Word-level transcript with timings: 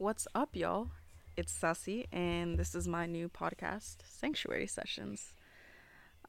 What's 0.00 0.28
up, 0.32 0.54
y'all? 0.54 0.90
It's 1.36 1.50
Sassy, 1.50 2.06
and 2.12 2.56
this 2.56 2.72
is 2.76 2.86
my 2.86 3.04
new 3.04 3.28
podcast, 3.28 3.96
Sanctuary 4.04 4.68
Sessions. 4.68 5.32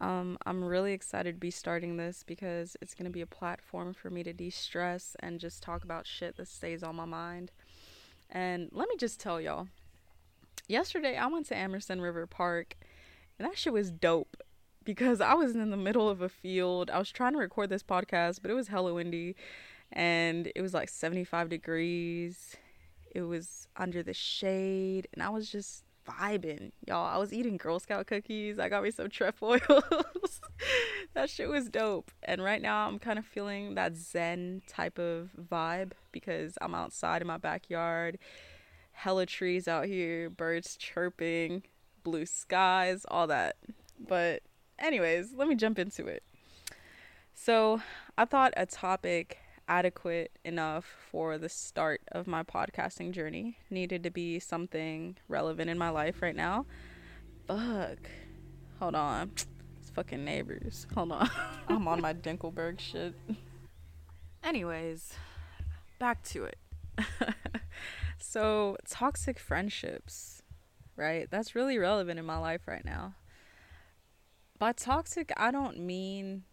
Um, 0.02 0.40
I'm 0.44 0.64
really 0.64 0.92
excited 0.92 1.36
to 1.36 1.40
be 1.40 1.52
starting 1.52 1.96
this 1.96 2.24
because 2.26 2.76
it's 2.82 2.96
going 2.96 3.06
to 3.06 3.12
be 3.12 3.22
a 3.22 3.28
platform 3.28 3.94
for 3.94 4.10
me 4.10 4.24
to 4.24 4.34
de 4.34 4.50
stress 4.50 5.16
and 5.20 5.40
just 5.40 5.62
talk 5.62 5.84
about 5.84 6.08
shit 6.08 6.38
that 6.38 6.48
stays 6.48 6.82
on 6.82 6.96
my 6.96 7.06
mind. 7.06 7.52
And 8.28 8.70
let 8.72 8.90
me 8.90 8.96
just 8.98 9.20
tell 9.20 9.40
y'all 9.40 9.68
yesterday 10.68 11.16
I 11.16 11.28
went 11.28 11.46
to 11.50 11.56
Amerson 11.56 12.02
River 12.02 12.26
Park, 12.26 12.76
and 13.38 13.48
that 13.48 13.56
shit 13.56 13.72
was 13.72 13.92
dope 13.92 14.36
because 14.84 15.22
I 15.22 15.36
was 15.36 15.56
in 15.56 15.70
the 15.70 15.78
middle 15.78 16.10
of 16.10 16.24
a 16.24 16.30
field. 16.30 16.90
I 16.90 16.98
was 16.98 17.12
trying 17.12 17.34
to 17.34 17.40
record 17.40 17.70
this 17.70 17.84
podcast, 17.84 18.42
but 18.42 18.50
it 18.50 18.56
was 18.56 18.70
hella 18.70 18.96
windy 18.96 19.36
and 19.92 20.52
it 20.56 20.62
was 20.64 20.74
like 20.74 20.90
75 20.90 21.50
degrees. 21.50 22.58
It 23.12 23.22
was 23.22 23.68
under 23.76 24.04
the 24.04 24.14
shade, 24.14 25.08
and 25.14 25.24
I 25.24 25.30
was 25.30 25.50
just 25.50 25.84
vibing, 26.08 26.72
y'all. 26.88 27.06
I 27.06 27.18
was 27.18 27.34
eating 27.34 27.58
Girl 27.58 27.80
Scout 27.80 28.08
cookies. 28.08 28.60
I 28.60 28.70
got 28.70 28.84
me 28.84 28.92
some 28.92 29.10
trefoils. 29.10 29.62
that 31.14 31.30
shit 31.30 31.50
was 31.50 31.70
dope. 31.70 32.12
And 32.24 32.44
right 32.44 32.62
now, 32.62 32.88
I'm 32.88 33.00
kind 33.00 33.20
of 33.20 33.26
feeling 33.26 33.76
that 33.76 33.96
Zen 33.96 34.62
type 34.68 35.00
of 35.00 35.30
vibe 35.40 35.92
because 36.12 36.58
I'm 36.62 36.76
outside 36.76 37.22
in 37.22 37.28
my 37.28 37.38
backyard. 37.38 38.18
Hella 38.92 39.26
trees 39.26 39.68
out 39.68 39.86
here, 39.86 40.30
birds 40.30 40.76
chirping, 40.76 41.64
blue 42.04 42.26
skies, 42.26 43.06
all 43.10 43.28
that. 43.28 43.58
But, 44.00 44.44
anyways, 44.78 45.34
let 45.34 45.48
me 45.48 45.56
jump 45.56 45.80
into 45.80 46.06
it. 46.08 46.24
So, 47.34 47.82
I 48.18 48.26
thought 48.26 48.54
a 48.58 48.66
topic 48.66 49.40
adequate 49.70 50.32
enough 50.44 50.96
for 51.12 51.38
the 51.38 51.48
start 51.48 52.02
of 52.12 52.28
my 52.28 52.44
podcasting 52.44 53.12
journey. 53.12 53.58
Needed 53.70 54.04
to 54.04 54.10
be 54.10 54.40
something 54.40 55.16
relevant 55.30 55.70
in 55.70 55.78
my 55.78 55.90
life 55.90 56.22
right 56.22 56.36
now. 56.36 56.66
Fuck. 57.48 58.10
Hold 58.80 58.96
on. 58.96 59.32
It's 59.80 59.92
fucking 59.92 60.26
neighbors. 60.26 60.88
Hold 60.96 61.12
on. 61.12 61.30
I'm 61.70 61.88
on 61.88 62.02
my 62.02 62.14
Dinkleberg 62.14 62.80
shit. 62.80 63.14
Anyways, 64.44 65.14
back 66.00 66.24
to 66.24 66.46
it. 66.46 66.58
so, 68.18 68.76
toxic 68.88 69.38
friendships, 69.38 70.42
right? 70.96 71.28
That's 71.30 71.56
really 71.56 71.78
relevant 71.78 72.20
in 72.20 72.26
my 72.26 72.38
life 72.38 72.62
right 72.68 72.84
now. 72.84 73.16
By 74.58 74.74
toxic, 74.74 75.32
I 75.38 75.52
don't 75.52 75.80
mean 75.80 76.44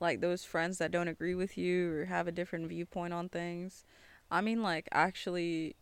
like 0.00 0.20
those 0.20 0.44
friends 0.44 0.78
that 0.78 0.90
don't 0.90 1.08
agree 1.08 1.34
with 1.34 1.56
you 1.56 1.92
or 1.92 2.04
have 2.06 2.26
a 2.26 2.32
different 2.32 2.68
viewpoint 2.68 3.12
on 3.12 3.28
things. 3.28 3.84
I 4.30 4.40
mean 4.40 4.62
like 4.62 4.88
actually 4.92 5.76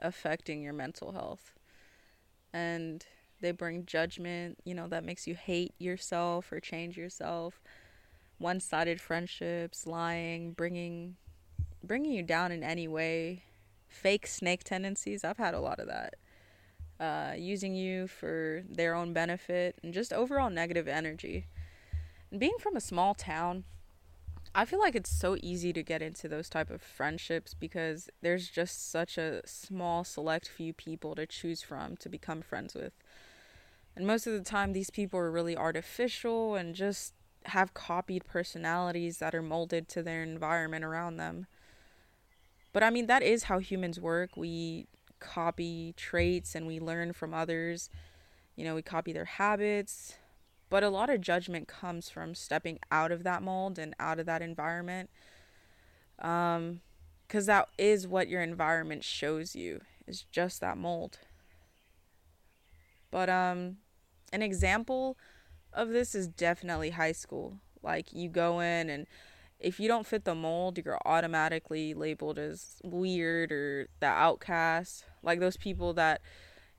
affecting 0.00 0.62
your 0.62 0.72
mental 0.72 1.12
health. 1.12 1.54
And 2.52 3.04
they 3.40 3.52
bring 3.52 3.86
judgment, 3.86 4.58
you 4.64 4.74
know, 4.74 4.88
that 4.88 5.04
makes 5.04 5.26
you 5.26 5.34
hate 5.34 5.74
yourself 5.78 6.52
or 6.52 6.60
change 6.60 6.96
yourself. 6.96 7.60
One-sided 8.38 9.00
friendships, 9.00 9.86
lying, 9.86 10.52
bringing 10.52 11.16
bringing 11.82 12.12
you 12.12 12.22
down 12.22 12.50
in 12.52 12.62
any 12.62 12.88
way. 12.88 13.42
Fake 13.88 14.26
snake 14.26 14.64
tendencies. 14.64 15.24
I've 15.24 15.38
had 15.38 15.54
a 15.54 15.60
lot 15.60 15.78
of 15.78 15.86
that. 15.88 16.14
Uh, 16.98 17.34
using 17.36 17.74
you 17.74 18.06
for 18.06 18.62
their 18.68 18.94
own 18.94 19.12
benefit 19.12 19.78
and 19.82 19.92
just 19.92 20.12
overall 20.12 20.48
negative 20.48 20.86
energy 20.86 21.46
being 22.38 22.56
from 22.58 22.76
a 22.76 22.80
small 22.80 23.14
town, 23.14 23.64
I 24.54 24.64
feel 24.64 24.78
like 24.78 24.94
it's 24.94 25.10
so 25.10 25.36
easy 25.42 25.72
to 25.72 25.82
get 25.82 26.00
into 26.00 26.28
those 26.28 26.48
type 26.48 26.70
of 26.70 26.80
friendships 26.80 27.54
because 27.54 28.08
there's 28.22 28.48
just 28.48 28.90
such 28.90 29.18
a 29.18 29.42
small 29.46 30.04
select 30.04 30.48
few 30.48 30.72
people 30.72 31.14
to 31.16 31.26
choose 31.26 31.62
from 31.62 31.96
to 31.96 32.08
become 32.08 32.40
friends 32.40 32.74
with. 32.74 32.92
And 33.96 34.06
most 34.06 34.26
of 34.26 34.32
the 34.32 34.42
time 34.42 34.72
these 34.72 34.90
people 34.90 35.18
are 35.18 35.30
really 35.30 35.56
artificial 35.56 36.54
and 36.54 36.74
just 36.74 37.14
have 37.46 37.74
copied 37.74 38.24
personalities 38.24 39.18
that 39.18 39.34
are 39.34 39.42
molded 39.42 39.88
to 39.88 40.02
their 40.02 40.22
environment 40.22 40.84
around 40.84 41.16
them. 41.16 41.46
But 42.72 42.82
I 42.82 42.90
mean 42.90 43.06
that 43.06 43.22
is 43.22 43.44
how 43.44 43.58
humans 43.58 44.00
work. 44.00 44.36
We 44.36 44.86
copy 45.20 45.94
traits 45.96 46.54
and 46.54 46.66
we 46.66 46.80
learn 46.80 47.12
from 47.12 47.34
others. 47.34 47.90
You 48.56 48.64
know, 48.64 48.74
we 48.74 48.82
copy 48.82 49.12
their 49.12 49.24
habits, 49.24 50.16
but 50.74 50.82
a 50.82 50.90
lot 50.90 51.08
of 51.08 51.20
judgment 51.20 51.68
comes 51.68 52.10
from 52.10 52.34
stepping 52.34 52.80
out 52.90 53.12
of 53.12 53.22
that 53.22 53.44
mold 53.44 53.78
and 53.78 53.94
out 54.00 54.18
of 54.18 54.26
that 54.26 54.42
environment. 54.42 55.08
Um, 56.18 56.80
because 57.28 57.46
that 57.46 57.68
is 57.78 58.08
what 58.08 58.26
your 58.26 58.42
environment 58.42 59.04
shows 59.04 59.54
you 59.54 59.82
is 60.08 60.24
just 60.32 60.60
that 60.62 60.76
mold. 60.76 61.20
But 63.12 63.30
um, 63.30 63.76
an 64.32 64.42
example 64.42 65.16
of 65.72 65.90
this 65.90 66.12
is 66.12 66.26
definitely 66.26 66.90
high 66.90 67.12
school. 67.12 67.60
Like 67.80 68.12
you 68.12 68.28
go 68.28 68.58
in 68.58 68.90
and 68.90 69.06
if 69.60 69.78
you 69.78 69.86
don't 69.86 70.08
fit 70.08 70.24
the 70.24 70.34
mold, 70.34 70.80
you're 70.84 70.98
automatically 71.04 71.94
labeled 71.94 72.36
as 72.36 72.80
weird 72.82 73.52
or 73.52 73.86
the 74.00 74.06
outcast. 74.06 75.04
Like 75.22 75.38
those 75.38 75.56
people 75.56 75.92
that 75.92 76.20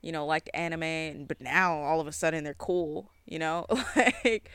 you 0.06 0.12
know, 0.12 0.24
liked 0.24 0.48
anime, 0.54 0.84
and, 0.84 1.26
but 1.26 1.40
now 1.40 1.78
all 1.82 2.00
of 2.00 2.06
a 2.06 2.12
sudden 2.12 2.44
they're 2.44 2.54
cool, 2.54 3.10
you 3.24 3.40
know? 3.40 3.66
like, 3.96 4.48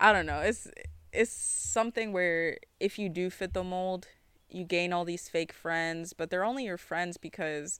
I 0.00 0.12
don't 0.12 0.26
know. 0.26 0.40
It's, 0.40 0.66
it's 1.12 1.30
something 1.30 2.12
where 2.12 2.58
if 2.80 2.98
you 2.98 3.08
do 3.08 3.30
fit 3.30 3.54
the 3.54 3.62
mold, 3.62 4.08
you 4.50 4.64
gain 4.64 4.92
all 4.92 5.04
these 5.04 5.28
fake 5.28 5.52
friends, 5.52 6.12
but 6.12 6.28
they're 6.28 6.44
only 6.44 6.64
your 6.64 6.76
friends 6.76 7.16
because 7.16 7.78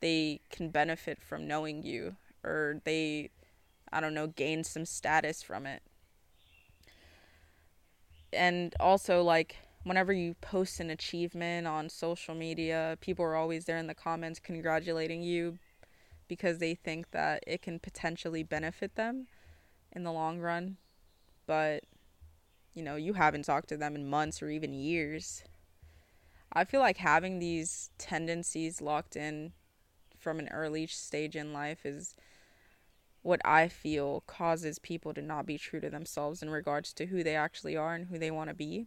they 0.00 0.42
can 0.50 0.68
benefit 0.68 1.22
from 1.22 1.48
knowing 1.48 1.82
you 1.82 2.16
or 2.44 2.82
they, 2.84 3.30
I 3.90 4.02
don't 4.02 4.12
know, 4.12 4.26
gain 4.26 4.62
some 4.62 4.84
status 4.84 5.42
from 5.42 5.64
it. 5.64 5.82
And 8.34 8.74
also, 8.78 9.22
like, 9.22 9.56
whenever 9.84 10.12
you 10.12 10.34
post 10.42 10.80
an 10.80 10.90
achievement 10.90 11.66
on 11.66 11.88
social 11.88 12.34
media, 12.34 12.98
people 13.00 13.24
are 13.24 13.36
always 13.36 13.64
there 13.64 13.78
in 13.78 13.86
the 13.86 13.94
comments 13.94 14.38
congratulating 14.38 15.22
you 15.22 15.58
because 16.28 16.58
they 16.58 16.74
think 16.74 17.10
that 17.10 17.42
it 17.46 17.62
can 17.62 17.78
potentially 17.78 18.42
benefit 18.42 18.94
them 18.94 19.26
in 19.92 20.04
the 20.04 20.12
long 20.12 20.38
run. 20.38 20.76
But, 21.46 21.84
you 22.74 22.82
know, 22.82 22.96
you 22.96 23.14
haven't 23.14 23.44
talked 23.44 23.68
to 23.70 23.76
them 23.76 23.94
in 23.94 24.08
months 24.08 24.42
or 24.42 24.50
even 24.50 24.72
years. 24.72 25.44
I 26.52 26.64
feel 26.64 26.80
like 26.80 26.98
having 26.98 27.38
these 27.38 27.90
tendencies 27.98 28.80
locked 28.80 29.16
in 29.16 29.52
from 30.18 30.38
an 30.38 30.48
early 30.48 30.86
stage 30.86 31.36
in 31.36 31.52
life 31.52 31.84
is 31.84 32.16
what 33.22 33.40
I 33.44 33.68
feel 33.68 34.22
causes 34.26 34.78
people 34.78 35.12
to 35.14 35.20
not 35.20 35.46
be 35.46 35.58
true 35.58 35.80
to 35.80 35.90
themselves 35.90 36.42
in 36.42 36.50
regards 36.50 36.92
to 36.94 37.06
who 37.06 37.24
they 37.24 37.34
actually 37.34 37.76
are 37.76 37.94
and 37.94 38.06
who 38.06 38.18
they 38.18 38.30
want 38.30 38.48
to 38.50 38.54
be. 38.54 38.86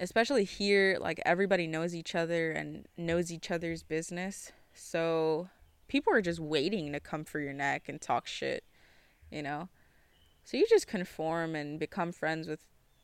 Especially 0.00 0.44
here, 0.44 0.98
like 1.00 1.22
everybody 1.24 1.68
knows 1.68 1.94
each 1.94 2.14
other 2.14 2.50
and 2.50 2.86
knows 2.96 3.30
each 3.30 3.50
other's 3.50 3.84
business. 3.84 4.50
So 4.74 5.48
people 5.88 6.12
are 6.12 6.22
just 6.22 6.40
waiting 6.40 6.92
to 6.92 7.00
come 7.00 7.24
for 7.24 7.40
your 7.40 7.52
neck 7.52 7.88
and 7.88 8.00
talk 8.00 8.26
shit, 8.26 8.64
you 9.30 9.42
know? 9.42 9.68
So 10.44 10.56
you 10.56 10.66
just 10.68 10.86
conform 10.86 11.54
and 11.54 11.78
become 11.78 12.12
friends 12.12 12.48
with 12.48 12.60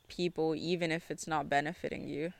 people 0.09 0.55
even 0.57 0.91
if 0.91 1.11
it's 1.11 1.27
not 1.27 1.49
benefiting 1.49 2.09
you. 2.09 2.33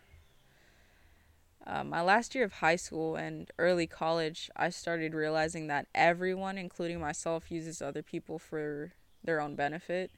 Uh, 1.67 1.85
my 1.85 2.01
last 2.01 2.35
year 2.35 2.45
of 2.45 2.55
high 2.55 2.77
school 2.77 3.15
and 3.15 3.51
early 3.59 3.87
college, 3.87 4.51
I 4.57 4.71
started 4.71 5.13
realizing 5.13 5.67
that 5.67 5.87
everyone, 5.95 6.57
including 6.57 6.99
myself, 6.99 7.51
uses 7.51 7.83
other 7.83 8.03
people 8.03 8.39
for 8.39 8.93
their 9.23 9.39
own 9.41 9.55
benefit, 9.55 10.11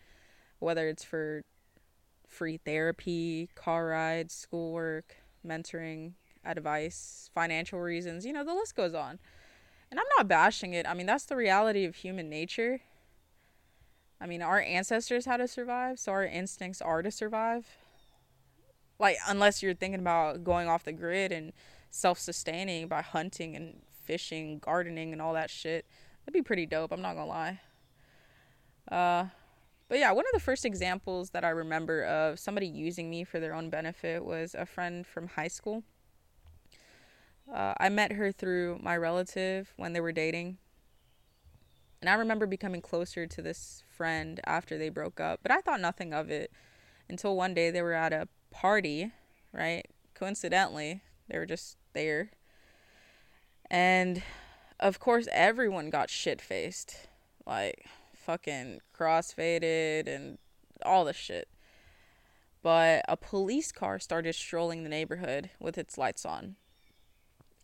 whether 0.60 0.88
it's 0.88 1.02
for 1.02 1.42
free 2.28 2.58
therapy, 2.58 3.50
car 3.56 3.88
rides, 3.88 4.32
schoolwork, 4.32 5.16
mentoring, 5.44 6.12
advice, 6.44 7.30
financial 7.34 7.80
reasons, 7.80 8.24
you 8.24 8.32
know, 8.32 8.44
the 8.44 8.54
list 8.54 8.74
goes 8.74 8.94
on. 8.94 9.18
And 9.90 9.98
I'm 9.98 10.06
not 10.16 10.28
bashing 10.28 10.72
it. 10.72 10.86
I 10.86 10.94
mean, 10.94 11.06
that's 11.06 11.24
the 11.24 11.36
reality 11.36 11.84
of 11.84 11.96
human 11.96 12.30
nature. 12.30 12.80
I 14.20 14.26
mean, 14.26 14.42
our 14.42 14.60
ancestors 14.60 15.24
had 15.24 15.38
to 15.38 15.48
survive, 15.48 15.98
so 15.98 16.12
our 16.12 16.24
instincts 16.24 16.80
are 16.80 17.02
to 17.02 17.10
survive. 17.10 17.66
Like, 18.98 19.16
unless 19.26 19.62
you're 19.62 19.74
thinking 19.74 20.00
about 20.00 20.44
going 20.44 20.68
off 20.68 20.84
the 20.84 20.92
grid 20.92 21.32
and 21.32 21.52
self 21.90 22.18
sustaining 22.18 22.86
by 22.86 23.02
hunting 23.02 23.56
and 23.56 23.80
fishing, 24.04 24.58
gardening, 24.58 25.12
and 25.12 25.22
all 25.22 25.32
that 25.34 25.50
shit. 25.50 25.86
That'd 26.24 26.34
be 26.34 26.42
pretty 26.42 26.66
dope, 26.66 26.92
I'm 26.92 27.02
not 27.02 27.14
gonna 27.14 27.26
lie. 27.26 27.60
Uh, 28.90 29.26
but 29.88 29.98
yeah, 29.98 30.12
one 30.12 30.24
of 30.26 30.32
the 30.32 30.40
first 30.40 30.64
examples 30.64 31.30
that 31.30 31.44
I 31.44 31.50
remember 31.50 32.04
of 32.04 32.38
somebody 32.38 32.66
using 32.66 33.08
me 33.10 33.24
for 33.24 33.40
their 33.40 33.54
own 33.54 33.70
benefit 33.70 34.24
was 34.24 34.54
a 34.54 34.66
friend 34.66 35.06
from 35.06 35.28
high 35.28 35.48
school. 35.48 35.82
Uh, 37.52 37.74
I 37.78 37.88
met 37.88 38.12
her 38.12 38.30
through 38.32 38.78
my 38.82 38.96
relative 38.96 39.72
when 39.76 39.92
they 39.92 40.00
were 40.00 40.12
dating. 40.12 40.58
And 42.00 42.08
I 42.08 42.14
remember 42.14 42.46
becoming 42.46 42.80
closer 42.80 43.26
to 43.26 43.42
this 43.42 43.82
friend 43.88 44.40
after 44.46 44.78
they 44.78 44.88
broke 44.88 45.20
up, 45.20 45.40
but 45.42 45.52
I 45.52 45.60
thought 45.60 45.80
nothing 45.80 46.14
of 46.14 46.30
it 46.30 46.50
until 47.08 47.36
one 47.36 47.52
day 47.52 47.70
they 47.70 47.82
were 47.82 47.92
at 47.92 48.12
a 48.12 48.28
party, 48.50 49.12
right? 49.52 49.84
Coincidentally, 50.14 51.02
they 51.28 51.38
were 51.38 51.46
just 51.46 51.76
there. 51.92 52.30
And 53.70 54.22
of 54.78 54.98
course, 54.98 55.28
everyone 55.30 55.90
got 55.90 56.08
shit 56.08 56.40
faced. 56.40 57.08
Like, 57.46 57.84
fucking 58.14 58.80
crossfaded 58.96 60.06
and 60.06 60.38
all 60.84 61.04
the 61.04 61.12
shit. 61.12 61.48
But 62.62 63.04
a 63.08 63.16
police 63.16 63.72
car 63.72 63.98
started 63.98 64.34
strolling 64.34 64.82
the 64.82 64.88
neighborhood 64.88 65.50
with 65.58 65.76
its 65.76 65.98
lights 65.98 66.24
on. 66.24 66.56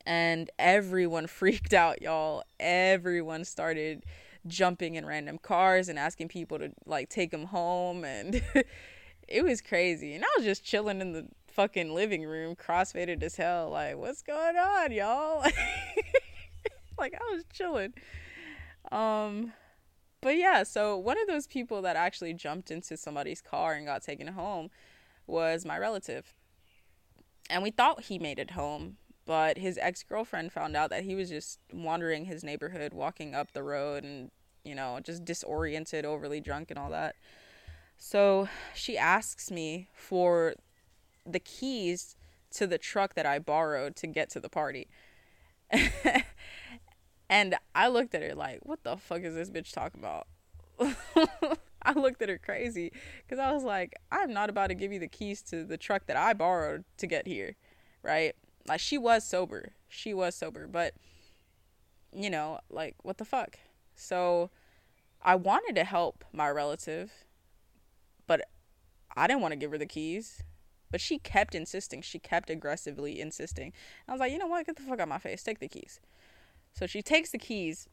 And 0.06 0.48
everyone 0.58 1.26
freaked 1.26 1.74
out, 1.74 2.00
y'all. 2.00 2.44
Everyone 2.60 3.44
started 3.44 4.04
jumping 4.46 4.94
in 4.94 5.04
random 5.04 5.38
cars 5.38 5.88
and 5.88 5.98
asking 5.98 6.28
people 6.28 6.58
to 6.58 6.70
like 6.86 7.08
take 7.08 7.32
them 7.32 7.46
home 7.46 8.04
and 8.04 8.42
it 9.28 9.44
was 9.44 9.60
crazy. 9.60 10.14
And 10.14 10.24
I 10.24 10.28
was 10.36 10.46
just 10.46 10.64
chilling 10.64 11.00
in 11.00 11.12
the 11.12 11.26
fucking 11.48 11.92
living 11.92 12.24
room, 12.24 12.54
crossfaded 12.54 13.22
as 13.24 13.34
hell, 13.36 13.70
like, 13.70 13.96
what's 13.96 14.22
going 14.22 14.56
on, 14.56 14.92
y'all? 14.92 15.42
like 16.98 17.14
I 17.14 17.34
was 17.34 17.44
chilling. 17.52 17.92
Um 18.92 19.52
but 20.20 20.36
yeah, 20.36 20.62
so 20.62 20.96
one 20.96 21.20
of 21.20 21.28
those 21.28 21.46
people 21.46 21.82
that 21.82 21.96
actually 21.96 22.32
jumped 22.34 22.70
into 22.70 22.96
somebody's 22.96 23.40
car 23.40 23.74
and 23.74 23.86
got 23.86 24.02
taken 24.02 24.28
home 24.28 24.70
was 25.26 25.64
my 25.64 25.78
relative. 25.78 26.34
And 27.48 27.62
we 27.62 27.70
thought 27.70 28.04
he 28.04 28.18
made 28.18 28.38
it 28.38 28.52
home, 28.52 28.96
but 29.26 29.58
his 29.58 29.78
ex 29.78 30.02
girlfriend 30.02 30.52
found 30.52 30.76
out 30.76 30.90
that 30.90 31.04
he 31.04 31.14
was 31.14 31.28
just 31.28 31.58
wandering 31.72 32.24
his 32.24 32.44
neighborhood, 32.44 32.92
walking 32.92 33.34
up 33.34 33.52
the 33.52 33.62
road 33.62 34.04
and, 34.04 34.30
you 34.64 34.74
know, 34.74 34.98
just 35.02 35.24
disoriented, 35.24 36.04
overly 36.04 36.40
drunk, 36.40 36.70
and 36.70 36.78
all 36.78 36.90
that. 36.90 37.16
So 37.98 38.48
she 38.74 38.96
asks 38.96 39.50
me 39.50 39.88
for 39.94 40.54
the 41.24 41.40
keys 41.40 42.16
to 42.52 42.66
the 42.66 42.78
truck 42.78 43.14
that 43.14 43.26
I 43.26 43.38
borrowed 43.38 43.96
to 43.96 44.06
get 44.06 44.30
to 44.30 44.40
the 44.40 44.48
party. 44.48 44.88
And 47.28 47.56
I 47.74 47.88
looked 47.88 48.14
at 48.14 48.22
her 48.22 48.34
like, 48.34 48.60
what 48.62 48.84
the 48.84 48.96
fuck 48.96 49.22
is 49.22 49.34
this 49.34 49.50
bitch 49.50 49.72
talking 49.72 50.00
about? 50.00 50.26
I 51.82 51.92
looked 51.92 52.22
at 52.22 52.28
her 52.28 52.38
crazy 52.38 52.92
because 53.22 53.38
I 53.38 53.52
was 53.52 53.64
like, 53.64 53.94
I'm 54.10 54.32
not 54.32 54.50
about 54.50 54.68
to 54.68 54.74
give 54.74 54.92
you 54.92 54.98
the 54.98 55.08
keys 55.08 55.42
to 55.42 55.64
the 55.64 55.76
truck 55.76 56.06
that 56.06 56.16
I 56.16 56.34
borrowed 56.34 56.84
to 56.98 57.06
get 57.06 57.26
here, 57.26 57.56
right? 58.02 58.34
Like, 58.66 58.80
she 58.80 58.98
was 58.98 59.24
sober. 59.24 59.72
She 59.88 60.12
was 60.12 60.34
sober, 60.34 60.66
but, 60.66 60.94
you 62.12 62.30
know, 62.30 62.60
like, 62.70 62.96
what 63.02 63.18
the 63.18 63.24
fuck? 63.24 63.58
So 63.94 64.50
I 65.22 65.34
wanted 65.34 65.74
to 65.76 65.84
help 65.84 66.24
my 66.32 66.48
relative, 66.48 67.12
but 68.26 68.42
I 69.16 69.26
didn't 69.26 69.42
want 69.42 69.52
to 69.52 69.56
give 69.56 69.70
her 69.70 69.78
the 69.78 69.86
keys. 69.86 70.42
But 70.90 71.00
she 71.00 71.18
kept 71.18 71.54
insisting. 71.54 72.00
She 72.00 72.18
kept 72.18 72.48
aggressively 72.48 73.20
insisting. 73.20 73.72
I 74.06 74.12
was 74.12 74.20
like, 74.20 74.32
you 74.32 74.38
know 74.38 74.46
what? 74.46 74.66
Get 74.66 74.76
the 74.76 74.82
fuck 74.82 75.00
out 75.00 75.02
of 75.02 75.08
my 75.08 75.18
face. 75.18 75.42
Take 75.42 75.58
the 75.58 75.68
keys. 75.68 76.00
So 76.72 76.86
she 76.86 77.02
takes 77.02 77.30
the 77.30 77.38
keys. 77.38 77.88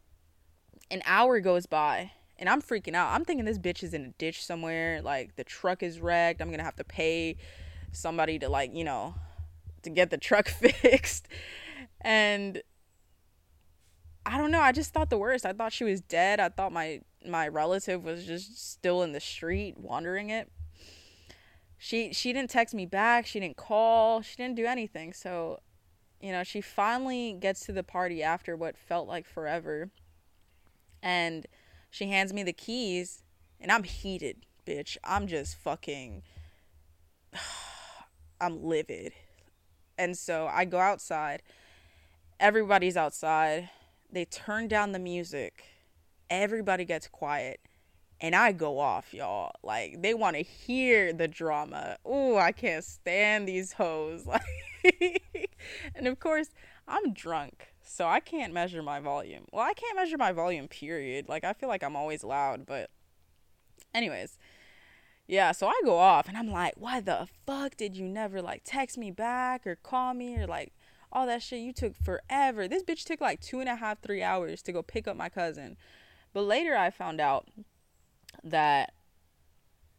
An 0.91 1.01
hour 1.05 1.39
goes 1.39 1.65
by, 1.65 2.11
and 2.37 2.49
I'm 2.49 2.61
freaking 2.61 2.93
out. 2.93 3.13
I'm 3.13 3.25
thinking 3.25 3.45
this 3.45 3.57
bitch 3.57 3.81
is 3.81 3.93
in 3.93 4.05
a 4.05 4.09
ditch 4.09 4.45
somewhere. 4.45 5.01
Like 5.01 5.35
the 5.37 5.43
truck 5.43 5.81
is 5.81 5.99
wrecked. 5.99 6.41
I'm 6.41 6.51
gonna 6.51 6.63
have 6.63 6.75
to 6.75 6.83
pay 6.83 7.37
somebody 7.91 8.37
to 8.39 8.49
like 8.49 8.75
you 8.75 8.83
know 8.83 9.15
to 9.83 9.89
get 9.89 10.09
the 10.09 10.17
truck 10.17 10.47
fixed. 10.49 11.27
And 12.01 12.61
I 14.25 14.37
don't 14.37 14.51
know. 14.51 14.61
I 14.61 14.71
just 14.71 14.93
thought 14.93 15.09
the 15.09 15.17
worst. 15.17 15.45
I 15.45 15.53
thought 15.53 15.73
she 15.73 15.83
was 15.83 16.01
dead. 16.01 16.39
I 16.39 16.49
thought 16.49 16.71
my 16.71 17.01
my 17.25 17.47
relative 17.47 18.03
was 18.03 18.25
just 18.25 18.71
still 18.71 19.01
in 19.01 19.13
the 19.13 19.19
street 19.19 19.77
wandering 19.77 20.29
it. 20.29 20.51
She 21.77 22.13
she 22.13 22.31
didn't 22.33 22.49
text 22.49 22.73
me 22.73 22.85
back. 22.85 23.25
She 23.25 23.39
didn't 23.39 23.57
call. 23.57 24.21
She 24.21 24.35
didn't 24.37 24.55
do 24.55 24.65
anything. 24.65 25.13
So 25.13 25.59
you 26.21 26.31
know, 26.31 26.43
she 26.43 26.61
finally 26.61 27.33
gets 27.33 27.65
to 27.65 27.73
the 27.73 27.83
party 27.83 28.23
after 28.23 28.55
what 28.55 28.77
felt 28.77 29.09
like 29.09 29.27
forever. 29.27 29.91
And 31.01 31.45
she 31.89 32.07
hands 32.07 32.31
me 32.31 32.43
the 32.43 32.53
keys, 32.53 33.23
and 33.59 33.69
I'm 33.69 33.83
heated, 33.83 34.45
bitch. 34.65 34.95
I'm 35.03 35.27
just 35.27 35.57
fucking. 35.57 36.23
I'm 38.41 38.63
livid. 38.63 39.11
And 39.97 40.17
so 40.17 40.49
I 40.51 40.65
go 40.65 40.79
outside. 40.79 41.41
Everybody's 42.39 42.97
outside. 42.97 43.69
They 44.11 44.25
turn 44.25 44.67
down 44.67 44.91
the 44.91 44.99
music. 44.99 45.63
Everybody 46.29 46.85
gets 46.85 47.07
quiet. 47.07 47.59
And 48.21 48.35
I 48.35 48.53
go 48.53 48.79
off, 48.79 49.13
y'all. 49.13 49.51
Like, 49.63 50.01
they 50.01 50.13
want 50.13 50.37
to 50.37 50.43
hear 50.43 51.11
the 51.11 51.27
drama. 51.27 51.97
Ooh, 52.07 52.37
I 52.37 52.51
can't 52.51 52.83
stand 52.83 53.47
these 53.47 53.73
hoes. 53.73 54.27
And 55.95 56.07
of 56.07 56.19
course, 56.19 56.49
I'm 56.87 57.13
drunk, 57.13 57.73
so 57.81 58.05
I 58.05 58.19
can't 58.19 58.53
measure 58.53 58.83
my 58.83 58.99
volume. 58.99 59.45
Well, 59.51 59.63
I 59.63 59.73
can't 59.73 59.95
measure 59.95 60.17
my 60.17 60.33
volume, 60.33 60.67
period. 60.67 61.29
Like, 61.29 61.43
I 61.43 61.53
feel 61.53 61.69
like 61.69 61.83
I'm 61.83 61.95
always 61.95 62.23
loud, 62.23 62.65
but. 62.65 62.89
Anyways. 63.93 64.37
Yeah, 65.25 65.53
so 65.53 65.67
I 65.67 65.79
go 65.85 65.97
off 65.97 66.27
and 66.27 66.37
I'm 66.37 66.51
like, 66.51 66.73
why 66.75 66.99
the 66.99 67.27
fuck 67.45 67.77
did 67.77 67.95
you 67.95 68.07
never 68.07 68.41
like 68.41 68.61
text 68.65 68.97
me 68.97 69.09
back 69.11 69.65
or 69.65 69.75
call 69.75 70.13
me 70.13 70.37
or 70.37 70.45
like 70.45 70.73
all 71.11 71.25
that 71.27 71.41
shit? 71.41 71.61
You 71.61 71.71
took 71.71 71.95
forever. 71.95 72.67
This 72.67 72.83
bitch 72.83 73.05
took 73.05 73.21
like 73.21 73.39
two 73.39 73.59
and 73.59 73.69
a 73.69 73.75
half, 73.75 74.01
three 74.01 74.21
hours 74.21 74.61
to 74.63 74.73
go 74.73 74.81
pick 74.81 75.07
up 75.07 75.15
my 75.15 75.29
cousin. 75.29 75.77
But 76.33 76.41
later 76.41 76.75
I 76.75 76.89
found 76.89 77.21
out 77.21 77.47
that 78.43 78.93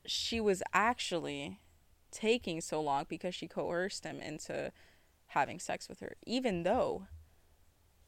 she 0.07 0.41
was 0.41 0.63
actually 0.75 1.61
taking 2.11 2.61
so 2.61 2.81
long 2.81 3.07
because 3.09 3.35
she 3.35 3.49
coerced 3.49 4.05
him 4.05 4.21
into 4.21 4.73
having 5.29 5.59
sex 5.59 5.89
with 5.89 6.01
her, 6.01 6.17
even 6.27 6.63
though 6.63 7.07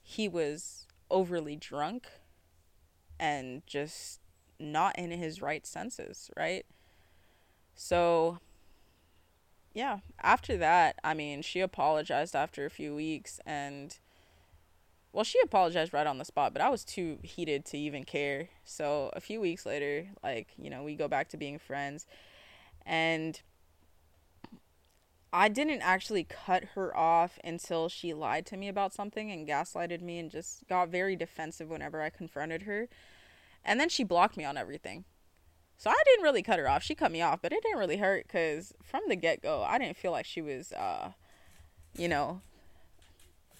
he 0.03 0.29
was 0.29 0.87
overly 1.11 1.57
drunk 1.57 2.07
and 3.19 3.63
just 3.67 4.21
not 4.61 4.97
in 4.99 5.11
his 5.11 5.41
right 5.41 5.67
senses, 5.67 6.31
right? 6.37 6.67
So, 7.77 8.39
yeah, 9.75 9.99
after 10.23 10.57
that, 10.57 10.99
I 11.05 11.15
mean, 11.15 11.43
she 11.43 11.61
apologized 11.61 12.35
after 12.35 12.65
a 12.65 12.71
few 12.71 12.95
weeks 12.95 13.39
and 13.47 13.97
well, 15.13 15.25
she 15.25 15.39
apologized 15.43 15.95
right 15.95 16.07
on 16.07 16.19
the 16.19 16.27
spot, 16.27 16.53
but 16.53 16.61
I 16.61 16.69
was 16.69 16.85
too 16.85 17.19
heated 17.23 17.65
to 17.67 17.79
even 17.79 18.05
care. 18.05 18.51
So, 18.65 19.11
a 19.15 19.21
few 19.21 19.41
weeks 19.41 19.65
later, 19.65 20.09
like, 20.23 20.49
you 20.59 20.69
know, 20.69 20.83
we 20.83 20.95
go 20.95 21.09
back 21.09 21.29
to 21.31 21.39
being 21.39 21.59
friends 21.59 22.07
and 22.85 23.41
I 25.33 25.49
didn't 25.49 25.83
actually 25.83 26.25
cut 26.25 26.65
her 26.75 26.97
off 26.97 27.39
until 27.45 27.89
she 27.89 28.15
lied 28.15 28.47
to 28.47 28.57
me 28.57 28.69
about 28.69 28.95
something 28.95 29.31
and 29.31 29.47
gaslighted 29.47 30.01
me 30.01 30.19
and 30.19 30.31
just 30.31 30.67
got 30.69 30.89
very 30.89 31.17
defensive 31.17 31.69
whenever 31.69 32.01
I 32.01 32.11
confronted 32.11 32.63
her. 32.63 32.89
And 33.65 33.79
then 33.79 33.89
she 33.89 34.05
blocked 34.05 34.37
me 34.37 34.45
on 34.45 34.57
everything. 34.57 35.05
So 35.79 35.91
I 35.91 36.03
didn't 36.07 36.25
really 36.25 36.43
cut 36.43 36.59
her 36.59 36.69
off. 36.69 36.83
She 36.83 36.95
cut 36.95 37.13
me 37.13 37.21
off, 37.21 37.41
but 37.43 37.53
it 37.53 37.63
didn't 37.63 37.79
really 37.79 37.99
hurt 37.99 38.27
because 38.27 38.73
from 38.83 39.03
the 39.09 39.17
get 39.17 39.43
go, 39.43 39.63
I 39.63 39.79
didn't 39.79 39.97
feel 39.97 40.13
like 40.13 40.27
she 40.27 40.41
was, 40.41 40.73
uh, 40.73 41.13
you 41.97 42.09
know, 42.09 42.41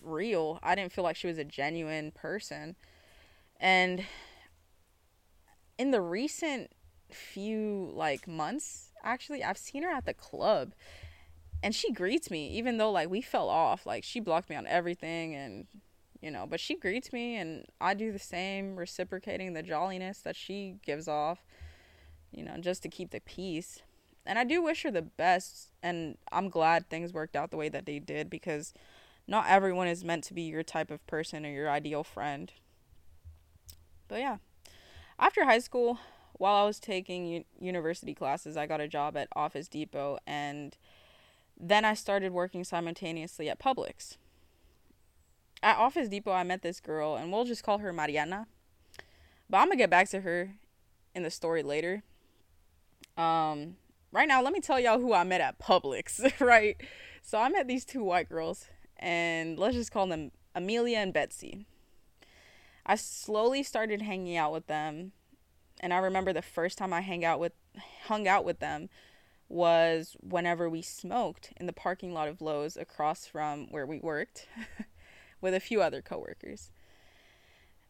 real. 0.03 0.59
I 0.63 0.75
didn't 0.75 0.93
feel 0.93 1.05
like 1.05 1.17
she 1.17 1.27
was 1.27 1.39
a 1.39 1.45
genuine 1.45 2.11
person. 2.13 2.77
And 3.61 4.05
in 5.79 5.91
the 5.91 6.01
recent 6.01 6.71
few 7.11 7.91
like 7.93 8.27
months, 8.27 8.93
actually, 9.03 9.45
I've 9.45 9.59
seen 9.59 9.83
her 9.83 9.91
at 9.91 10.07
the 10.07 10.15
club 10.15 10.73
and 11.63 11.75
she 11.75 11.93
greets 11.93 12.31
me 12.31 12.49
even 12.51 12.77
though 12.77 12.91
like 12.91 13.11
we 13.11 13.21
fell 13.21 13.49
off 13.49 13.87
like 13.87 14.05
she 14.05 14.21
blocked 14.21 14.51
me 14.51 14.57
on 14.57 14.67
everything 14.67 15.35
and 15.35 15.67
you 16.21 16.31
know 16.31 16.47
but 16.49 16.61
she 16.61 16.77
greets 16.77 17.13
me 17.13 17.37
and 17.37 17.65
i 17.81 17.95
do 17.95 18.13
the 18.13 18.19
same 18.19 18.77
reciprocating 18.77 19.53
the 19.53 19.63
jolliness 19.63 20.21
that 20.21 20.37
she 20.37 20.77
gives 20.85 21.09
off 21.09 21.45
you 22.37 22.45
know 22.45 22.57
just 22.59 22.83
to 22.83 22.89
keep 22.89 23.11
the 23.11 23.21
peace 23.21 23.83
and 24.25 24.39
i 24.39 24.45
do 24.45 24.63
wish 24.63 24.85
her 24.85 24.91
the 24.93 25.03
best 25.03 25.73
and 25.83 26.17
i'm 26.31 26.49
glad 26.49 26.89
things 26.89 27.13
worked 27.13 27.35
out 27.35 27.51
the 27.51 27.57
way 27.57 27.69
that 27.69 27.87
they 27.87 27.99
did 27.99 28.31
because 28.31 28.73
not 29.27 29.47
everyone 29.49 29.89
is 29.89 30.05
meant 30.05 30.23
to 30.23 30.35
be 30.35 30.43
your 30.43 30.63
type 30.63 30.93
of 30.93 31.05
person 31.09 31.45
or 31.45 31.51
your 31.51 31.69
ideal 31.69 32.05
friend 32.05 32.53
but 34.07 34.21
yeah 34.21 34.37
after 35.19 35.45
high 35.45 35.59
school 35.59 35.99
while 36.35 36.63
i 36.63 36.65
was 36.65 36.79
taking 36.79 37.27
u- 37.27 37.45
university 37.59 38.15
classes 38.15 38.57
i 38.57 38.67
got 38.67 38.81
a 38.81 38.87
job 38.87 39.17
at 39.17 39.27
office 39.35 39.67
depot 39.67 40.19
and 40.27 40.77
then 41.59 41.85
I 41.85 41.95
started 41.95 42.33
working 42.33 42.65
simultaneously 42.65 43.49
at 43.49 43.59
Publix. 43.59 44.17
At 45.63 45.79
Office 45.79 46.09
Depot, 46.09 46.33
I 46.33 46.43
met 46.43 46.63
this 46.63 46.81
girl, 46.81 47.17
and 47.17 47.33
we'll 47.33 47.45
just 47.45 47.65
call 47.65 47.79
her 47.79 47.93
Mariana. 47.93 48.47
But 49.49 49.59
I'm 49.59 49.69
gonna 49.69 49.77
get 49.77 49.91
back 49.91 50.09
to 50.11 50.21
her 50.21 50.53
in 51.15 51.23
the 51.23 51.31
story 51.31 51.63
later. 51.63 52.03
Um, 53.17 53.77
right 54.13 54.29
now, 54.29 54.43
let 54.43 54.53
me 54.53 54.61
tell 54.61 54.79
y'all 54.79 55.01
who 55.01 55.13
I 55.13 55.25
met 55.25 55.41
at 55.41 55.59
Publix, 55.59 56.41
right? 56.41 56.77
So 57.23 57.39
I 57.39 57.49
met 57.49 57.67
these 57.67 57.85
two 57.85 58.05
white 58.05 58.29
girls, 58.29 58.67
and 58.99 59.59
let's 59.59 59.75
just 59.75 59.93
call 59.93 60.07
them 60.07 60.31
Amelia 60.55 60.99
and 60.99 61.13
Betsy. 61.13 61.67
I 62.85 62.97
slowly 62.97 63.63
started 63.63 64.03
hanging 64.03 64.37
out 64.37 64.53
with 64.53 64.67
them, 64.67 65.13
and 65.81 65.93
I 65.93 65.99
remember 65.99 66.33
the 66.33 66.43
first 66.43 66.79
time 66.79 66.93
I 66.93 67.01
hang 67.01 67.25
out 67.25 67.41
with 67.41 67.53
hung 68.05 68.27
out 68.27 68.45
with 68.45 68.61
them 68.61 68.89
was 69.49 70.17
whenever 70.21 70.69
we 70.69 70.83
smoked 70.83 71.53
in 71.59 71.67
the 71.67 71.73
parking 71.73 72.15
lot 72.15 72.27
of 72.27 72.41
Lowe's 72.41 72.77
across 72.77 73.27
from 73.27 73.67
where 73.71 73.87
we 73.87 73.99
worked. 73.99 74.49
with 75.41 75.55
a 75.55 75.61
few 75.61 75.83
other 75.83 76.03
coworkers. 76.03 76.71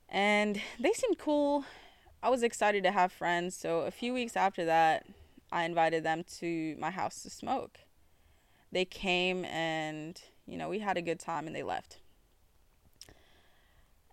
And 0.09 0.61
they 0.79 0.93
seemed 0.93 1.19
cool. 1.19 1.65
I 2.23 2.29
was 2.31 2.43
excited 2.43 2.83
to 2.85 2.93
have 2.93 3.13
friends, 3.13 3.57
so 3.57 3.81
a 3.81 3.91
few 3.91 4.13
weeks 4.13 4.37
after 4.37 4.65
that, 4.65 5.07
I 5.51 5.65
invited 5.65 6.05
them 6.05 6.25
to 6.39 6.77
my 6.79 6.91
house 6.91 7.23
to 7.23 7.31
smoke. 7.31 7.79
They 8.73 8.85
came 8.85 9.45
and, 9.45 10.21
you 10.47 10.59
know, 10.59 10.69
we 10.69 10.81
had 10.81 10.97
a 10.97 11.03
good 11.03 11.21
time 11.21 11.47
and 11.47 11.55
they 11.55 11.63
left. 11.63 11.99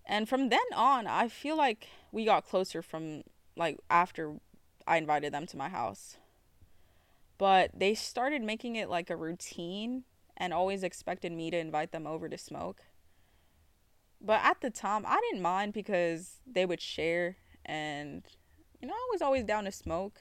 And 0.06 0.28
from 0.28 0.50
then 0.50 0.60
on, 0.76 1.08
I 1.08 1.28
feel 1.28 1.58
like 1.58 1.88
we 2.12 2.26
got 2.26 2.48
closer 2.48 2.82
from 2.82 3.24
like 3.56 3.80
after 3.90 4.36
I 4.86 4.98
invited 4.98 5.34
them 5.34 5.46
to 5.48 5.58
my 5.58 5.70
house. 5.70 6.18
But 7.38 7.72
they 7.74 7.94
started 7.94 8.42
making 8.42 8.76
it 8.76 8.90
like 8.90 9.10
a 9.10 9.16
routine 9.16 10.04
and 10.38 10.54
always 10.54 10.84
expected 10.84 11.32
me 11.32 11.52
to 11.52 11.58
invite 11.58 11.92
them 11.92 12.06
over 12.06 12.30
to 12.30 12.38
smoke. 12.38 12.82
But 14.22 14.42
at 14.44 14.62
the 14.62 14.70
time, 14.70 15.04
I 15.06 15.20
didn't 15.30 15.42
mind 15.42 15.74
because 15.74 16.38
they 16.46 16.66
would 16.66 16.82
share 16.82 17.38
and 17.66 18.24
you 18.82 18.88
know, 18.88 18.94
I 18.94 19.08
was 19.12 19.22
always 19.22 19.46
down 19.46 19.64
to 19.64 19.72
smoke. 19.72 20.20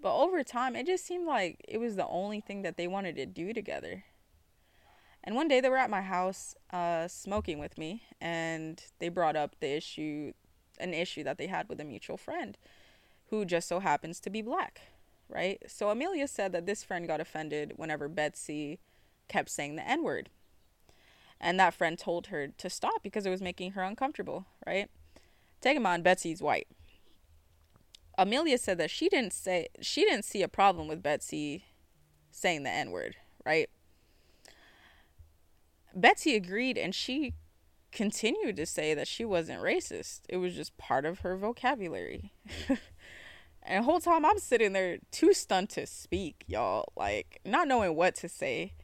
But 0.00 0.16
over 0.16 0.44
time, 0.44 0.76
it 0.76 0.86
just 0.86 1.04
seemed 1.04 1.26
like 1.26 1.64
it 1.66 1.78
was 1.78 1.96
the 1.96 2.06
only 2.06 2.40
thing 2.40 2.62
that 2.62 2.76
they 2.76 2.86
wanted 2.86 3.16
to 3.16 3.26
do 3.26 3.52
together. 3.52 4.04
And 5.24 5.34
one 5.34 5.48
day 5.48 5.60
they 5.60 5.68
were 5.68 5.76
at 5.76 5.90
my 5.90 6.02
house 6.02 6.54
uh, 6.72 7.08
smoking 7.08 7.58
with 7.58 7.76
me, 7.76 8.02
and 8.20 8.82
they 9.00 9.08
brought 9.08 9.36
up 9.36 9.56
the 9.60 9.76
issue, 9.76 10.32
an 10.78 10.94
issue 10.94 11.24
that 11.24 11.38
they 11.38 11.48
had 11.48 11.68
with 11.68 11.80
a 11.80 11.84
mutual 11.84 12.16
friend 12.16 12.56
who 13.30 13.44
just 13.44 13.68
so 13.68 13.80
happens 13.80 14.20
to 14.20 14.30
be 14.30 14.40
black, 14.40 14.80
right? 15.28 15.62
So 15.66 15.90
Amelia 15.90 16.28
said 16.28 16.52
that 16.52 16.66
this 16.66 16.84
friend 16.84 17.06
got 17.06 17.20
offended 17.20 17.74
whenever 17.76 18.08
Betsy 18.08 18.78
kept 19.28 19.50
saying 19.50 19.76
the 19.76 19.86
N 19.86 20.02
word. 20.02 20.30
And 21.40 21.58
that 21.60 21.74
friend 21.74 21.98
told 21.98 22.28
her 22.28 22.48
to 22.48 22.70
stop 22.70 23.02
because 23.02 23.26
it 23.26 23.30
was 23.30 23.42
making 23.42 23.72
her 23.72 23.82
uncomfortable, 23.82 24.46
right? 24.66 24.88
Take 25.60 25.76
him 25.76 25.86
on, 25.86 26.02
Betsy's 26.02 26.42
white. 26.42 26.68
Amelia 28.18 28.58
said 28.58 28.78
that 28.78 28.90
she 28.90 29.08
didn't 29.08 29.32
say 29.32 29.68
she 29.80 30.02
didn't 30.02 30.24
see 30.24 30.42
a 30.42 30.48
problem 30.48 30.88
with 30.88 31.02
Betsy 31.02 31.64
saying 32.32 32.64
the 32.64 32.70
N 32.70 32.90
word, 32.90 33.14
right? 33.46 33.70
Betsy 35.94 36.34
agreed 36.34 36.76
and 36.76 36.94
she 36.94 37.34
continued 37.92 38.56
to 38.56 38.66
say 38.66 38.92
that 38.92 39.06
she 39.06 39.24
wasn't 39.24 39.62
racist. 39.62 40.22
It 40.28 40.38
was 40.38 40.54
just 40.54 40.76
part 40.76 41.06
of 41.06 41.20
her 41.20 41.36
vocabulary. 41.36 42.32
and 43.62 43.78
the 43.78 43.82
whole 43.82 44.00
time 44.00 44.26
I'm 44.26 44.38
sitting 44.38 44.72
there 44.72 44.98
too 45.12 45.32
stunned 45.32 45.70
to 45.70 45.86
speak, 45.86 46.44
y'all, 46.48 46.92
like 46.96 47.40
not 47.44 47.68
knowing 47.68 47.94
what 47.94 48.16
to 48.16 48.28
say. 48.28 48.74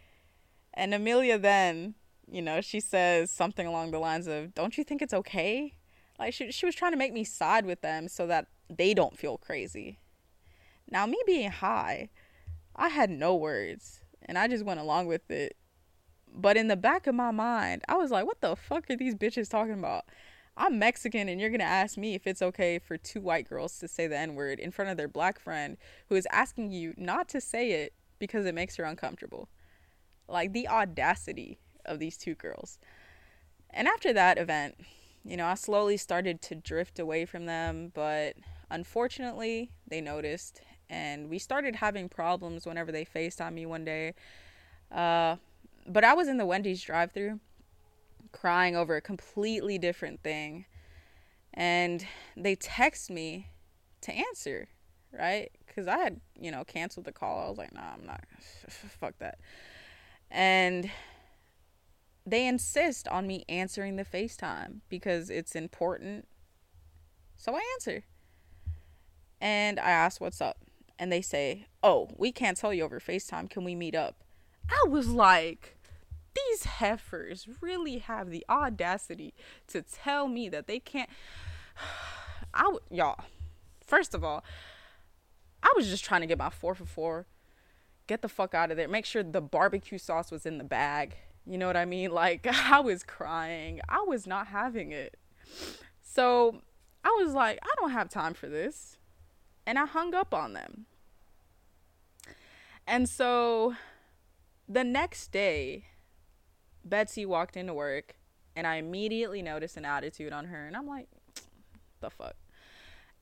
And 0.72 0.94
Amelia 0.94 1.38
then, 1.38 1.94
you 2.30 2.40
know, 2.40 2.60
she 2.60 2.78
says 2.78 3.32
something 3.32 3.66
along 3.66 3.90
the 3.90 3.98
lines 3.98 4.28
of, 4.28 4.54
"Don't 4.54 4.78
you 4.78 4.84
think 4.84 5.02
it's 5.02 5.14
okay?" 5.14 5.74
Like 6.20 6.34
she 6.34 6.52
she 6.52 6.66
was 6.66 6.76
trying 6.76 6.92
to 6.92 6.98
make 6.98 7.12
me 7.12 7.24
side 7.24 7.66
with 7.66 7.80
them 7.80 8.08
so 8.08 8.26
that 8.28 8.46
they 8.68 8.94
don't 8.94 9.18
feel 9.18 9.38
crazy. 9.38 9.98
Now, 10.90 11.06
me 11.06 11.18
being 11.26 11.50
high, 11.50 12.10
I 12.76 12.88
had 12.88 13.10
no 13.10 13.34
words 13.34 14.00
and 14.22 14.38
I 14.38 14.48
just 14.48 14.64
went 14.64 14.80
along 14.80 15.06
with 15.06 15.30
it. 15.30 15.56
But 16.36 16.56
in 16.56 16.68
the 16.68 16.76
back 16.76 17.06
of 17.06 17.14
my 17.14 17.30
mind, 17.30 17.82
I 17.88 17.94
was 17.94 18.10
like, 18.10 18.26
what 18.26 18.40
the 18.40 18.56
fuck 18.56 18.90
are 18.90 18.96
these 18.96 19.14
bitches 19.14 19.48
talking 19.48 19.74
about? 19.74 20.04
I'm 20.56 20.78
Mexican 20.78 21.28
and 21.28 21.40
you're 21.40 21.50
going 21.50 21.60
to 21.60 21.64
ask 21.64 21.96
me 21.96 22.14
if 22.14 22.26
it's 22.26 22.42
okay 22.42 22.78
for 22.78 22.96
two 22.96 23.20
white 23.20 23.48
girls 23.48 23.78
to 23.78 23.88
say 23.88 24.06
the 24.06 24.18
N 24.18 24.34
word 24.34 24.60
in 24.60 24.70
front 24.70 24.90
of 24.90 24.96
their 24.96 25.08
black 25.08 25.40
friend 25.40 25.76
who 26.08 26.14
is 26.14 26.28
asking 26.30 26.72
you 26.72 26.94
not 26.96 27.28
to 27.30 27.40
say 27.40 27.72
it 27.72 27.92
because 28.18 28.46
it 28.46 28.54
makes 28.54 28.76
her 28.76 28.84
uncomfortable. 28.84 29.48
Like 30.28 30.52
the 30.52 30.68
audacity 30.68 31.58
of 31.84 31.98
these 31.98 32.16
two 32.16 32.34
girls. 32.34 32.78
And 33.70 33.88
after 33.88 34.12
that 34.12 34.38
event, 34.38 34.76
you 35.24 35.36
know, 35.36 35.46
I 35.46 35.54
slowly 35.54 35.96
started 35.96 36.40
to 36.42 36.54
drift 36.54 36.98
away 36.98 37.24
from 37.26 37.46
them, 37.46 37.90
but 37.94 38.36
unfortunately, 38.74 39.70
they 39.86 40.00
noticed 40.00 40.60
and 40.90 41.30
we 41.30 41.38
started 41.38 41.76
having 41.76 42.08
problems 42.08 42.66
whenever 42.66 42.92
they 42.92 43.04
FaceTime 43.04 43.54
me 43.54 43.66
one 43.66 43.84
day. 43.84 44.14
Uh, 44.90 45.36
but 45.86 46.04
I 46.04 46.14
was 46.14 46.28
in 46.28 46.38
the 46.38 46.44
Wendy's 46.44 46.82
drive 46.82 47.12
through 47.12 47.40
crying 48.32 48.74
over 48.76 48.96
a 48.96 49.00
completely 49.00 49.78
different 49.78 50.22
thing. 50.22 50.66
And 51.54 52.04
they 52.36 52.56
text 52.56 53.10
me 53.10 53.48
to 54.02 54.12
answer, 54.12 54.68
right? 55.12 55.50
Because 55.66 55.86
I 55.86 55.98
had, 55.98 56.20
you 56.38 56.50
know, 56.50 56.64
canceled 56.64 57.06
the 57.06 57.12
call. 57.12 57.46
I 57.46 57.48
was 57.48 57.58
like, 57.58 57.72
nah, 57.72 57.92
I'm 57.94 58.04
not. 58.04 58.24
Fuck 58.68 59.18
that. 59.20 59.38
And 60.30 60.90
they 62.26 62.46
insist 62.46 63.06
on 63.06 63.26
me 63.28 63.44
answering 63.48 63.96
the 63.96 64.04
FaceTime 64.04 64.80
because 64.88 65.30
it's 65.30 65.54
important. 65.54 66.26
So 67.36 67.54
I 67.54 67.62
answer. 67.74 68.04
And 69.40 69.78
I 69.78 69.90
ask 69.90 70.20
what's 70.20 70.40
up. 70.40 70.58
And 70.98 71.10
they 71.10 71.22
say, 71.22 71.66
Oh, 71.82 72.08
we 72.16 72.32
can't 72.32 72.56
tell 72.56 72.72
you 72.72 72.84
over 72.84 73.00
FaceTime. 73.00 73.50
Can 73.50 73.64
we 73.64 73.74
meet 73.74 73.94
up? 73.94 74.16
I 74.70 74.88
was 74.88 75.08
like, 75.08 75.76
These 76.34 76.64
heifers 76.64 77.46
really 77.60 77.98
have 77.98 78.30
the 78.30 78.44
audacity 78.48 79.34
to 79.68 79.82
tell 79.82 80.28
me 80.28 80.48
that 80.48 80.66
they 80.66 80.78
can't. 80.78 81.10
I, 82.54 82.62
w- 82.62 82.80
y'all, 82.90 83.18
first 83.84 84.14
of 84.14 84.22
all, 84.22 84.44
I 85.62 85.72
was 85.74 85.88
just 85.88 86.04
trying 86.04 86.20
to 86.20 86.26
get 86.28 86.38
my 86.38 86.50
four 86.50 86.74
for 86.76 86.84
four, 86.84 87.26
get 88.06 88.22
the 88.22 88.28
fuck 88.28 88.54
out 88.54 88.70
of 88.70 88.76
there, 88.76 88.86
make 88.86 89.04
sure 89.04 89.24
the 89.24 89.40
barbecue 89.40 89.98
sauce 89.98 90.30
was 90.30 90.46
in 90.46 90.58
the 90.58 90.64
bag 90.64 91.16
you 91.46 91.58
know 91.58 91.66
what 91.66 91.76
I 91.76 91.84
mean? 91.84 92.10
Like, 92.14 92.46
I 92.70 92.80
was 92.80 93.02
crying. 93.02 93.80
I 93.88 94.04
was 94.06 94.26
not 94.26 94.48
having 94.48 94.92
it. 94.92 95.16
So 96.02 96.62
I 97.02 97.08
was 97.22 97.34
like, 97.34 97.58
I 97.62 97.74
don't 97.80 97.90
have 97.90 98.08
time 98.08 98.34
for 98.34 98.48
this. 98.48 98.98
And 99.66 99.78
I 99.78 99.86
hung 99.86 100.14
up 100.14 100.34
on 100.34 100.52
them. 100.52 100.86
And 102.86 103.08
so 103.08 103.74
the 104.68 104.84
next 104.84 105.32
day, 105.32 105.84
Betsy 106.84 107.24
walked 107.24 107.56
into 107.56 107.72
work 107.72 108.16
and 108.54 108.66
I 108.66 108.76
immediately 108.76 109.42
noticed 109.42 109.76
an 109.76 109.84
attitude 109.84 110.32
on 110.32 110.46
her. 110.46 110.66
And 110.66 110.76
I'm 110.76 110.86
like, 110.86 111.08
the 112.00 112.10
fuck? 112.10 112.36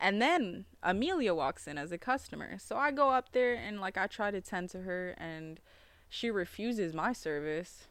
And 0.00 0.20
then 0.20 0.64
Amelia 0.82 1.32
walks 1.32 1.68
in 1.68 1.78
as 1.78 1.92
a 1.92 1.98
customer. 1.98 2.58
So 2.58 2.76
I 2.76 2.90
go 2.90 3.10
up 3.10 3.30
there 3.32 3.54
and 3.54 3.80
like 3.80 3.96
I 3.96 4.08
try 4.08 4.32
to 4.32 4.40
tend 4.40 4.70
to 4.70 4.82
her 4.82 5.14
and 5.16 5.60
she 6.08 6.30
refuses 6.30 6.92
my 6.92 7.12
service 7.12 7.86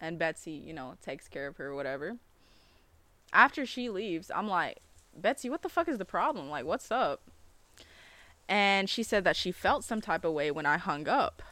and 0.00 0.18
Betsy, 0.18 0.52
you 0.52 0.72
know, 0.72 0.94
takes 1.02 1.26
care 1.26 1.48
of 1.48 1.56
her 1.56 1.66
or 1.66 1.74
whatever. 1.74 2.16
After 3.32 3.66
she 3.66 3.90
leaves, 3.90 4.30
I'm 4.34 4.48
like, 4.48 4.78
Betsy, 5.16 5.50
what 5.50 5.62
the 5.62 5.68
fuck 5.68 5.88
is 5.88 5.98
the 5.98 6.04
problem? 6.04 6.48
Like, 6.48 6.64
what's 6.64 6.92
up? 6.92 7.22
And 8.48 8.88
she 8.88 9.02
said 9.02 9.24
that 9.24 9.36
she 9.36 9.52
felt 9.52 9.84
some 9.84 10.00
type 10.00 10.24
of 10.24 10.32
way 10.32 10.50
when 10.50 10.66
I 10.66 10.78
hung 10.78 11.06
up. 11.06 11.42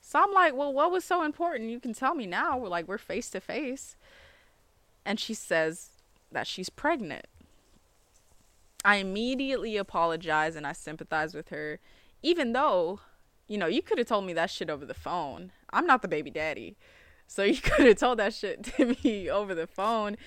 So 0.00 0.20
I'm 0.22 0.32
like, 0.32 0.54
well, 0.54 0.72
what 0.72 0.90
was 0.92 1.04
so 1.04 1.24
important? 1.24 1.70
You 1.70 1.80
can 1.80 1.94
tell 1.94 2.14
me 2.14 2.26
now. 2.26 2.58
We're 2.58 2.68
like, 2.68 2.86
we're 2.86 2.98
face 2.98 3.30
to 3.30 3.40
face. 3.40 3.96
And 5.04 5.18
she 5.18 5.32
says 5.32 5.88
that 6.30 6.46
she's 6.46 6.68
pregnant. 6.68 7.26
I 8.84 8.96
immediately 8.96 9.78
apologize 9.78 10.56
and 10.56 10.66
I 10.66 10.72
sympathize 10.72 11.32
with 11.34 11.48
her, 11.48 11.80
even 12.22 12.52
though, 12.52 13.00
you 13.48 13.56
know, 13.56 13.66
you 13.66 13.80
could 13.80 13.96
have 13.96 14.06
told 14.06 14.26
me 14.26 14.34
that 14.34 14.50
shit 14.50 14.68
over 14.68 14.84
the 14.84 14.92
phone. 14.92 15.52
I'm 15.72 15.86
not 15.86 16.02
the 16.02 16.08
baby 16.08 16.30
daddy. 16.30 16.76
So 17.26 17.42
you 17.42 17.56
could 17.62 17.86
have 17.86 17.98
told 17.98 18.18
that 18.18 18.34
shit 18.34 18.62
to 18.76 18.94
me 19.02 19.30
over 19.30 19.54
the 19.54 19.66
phone. 19.66 20.18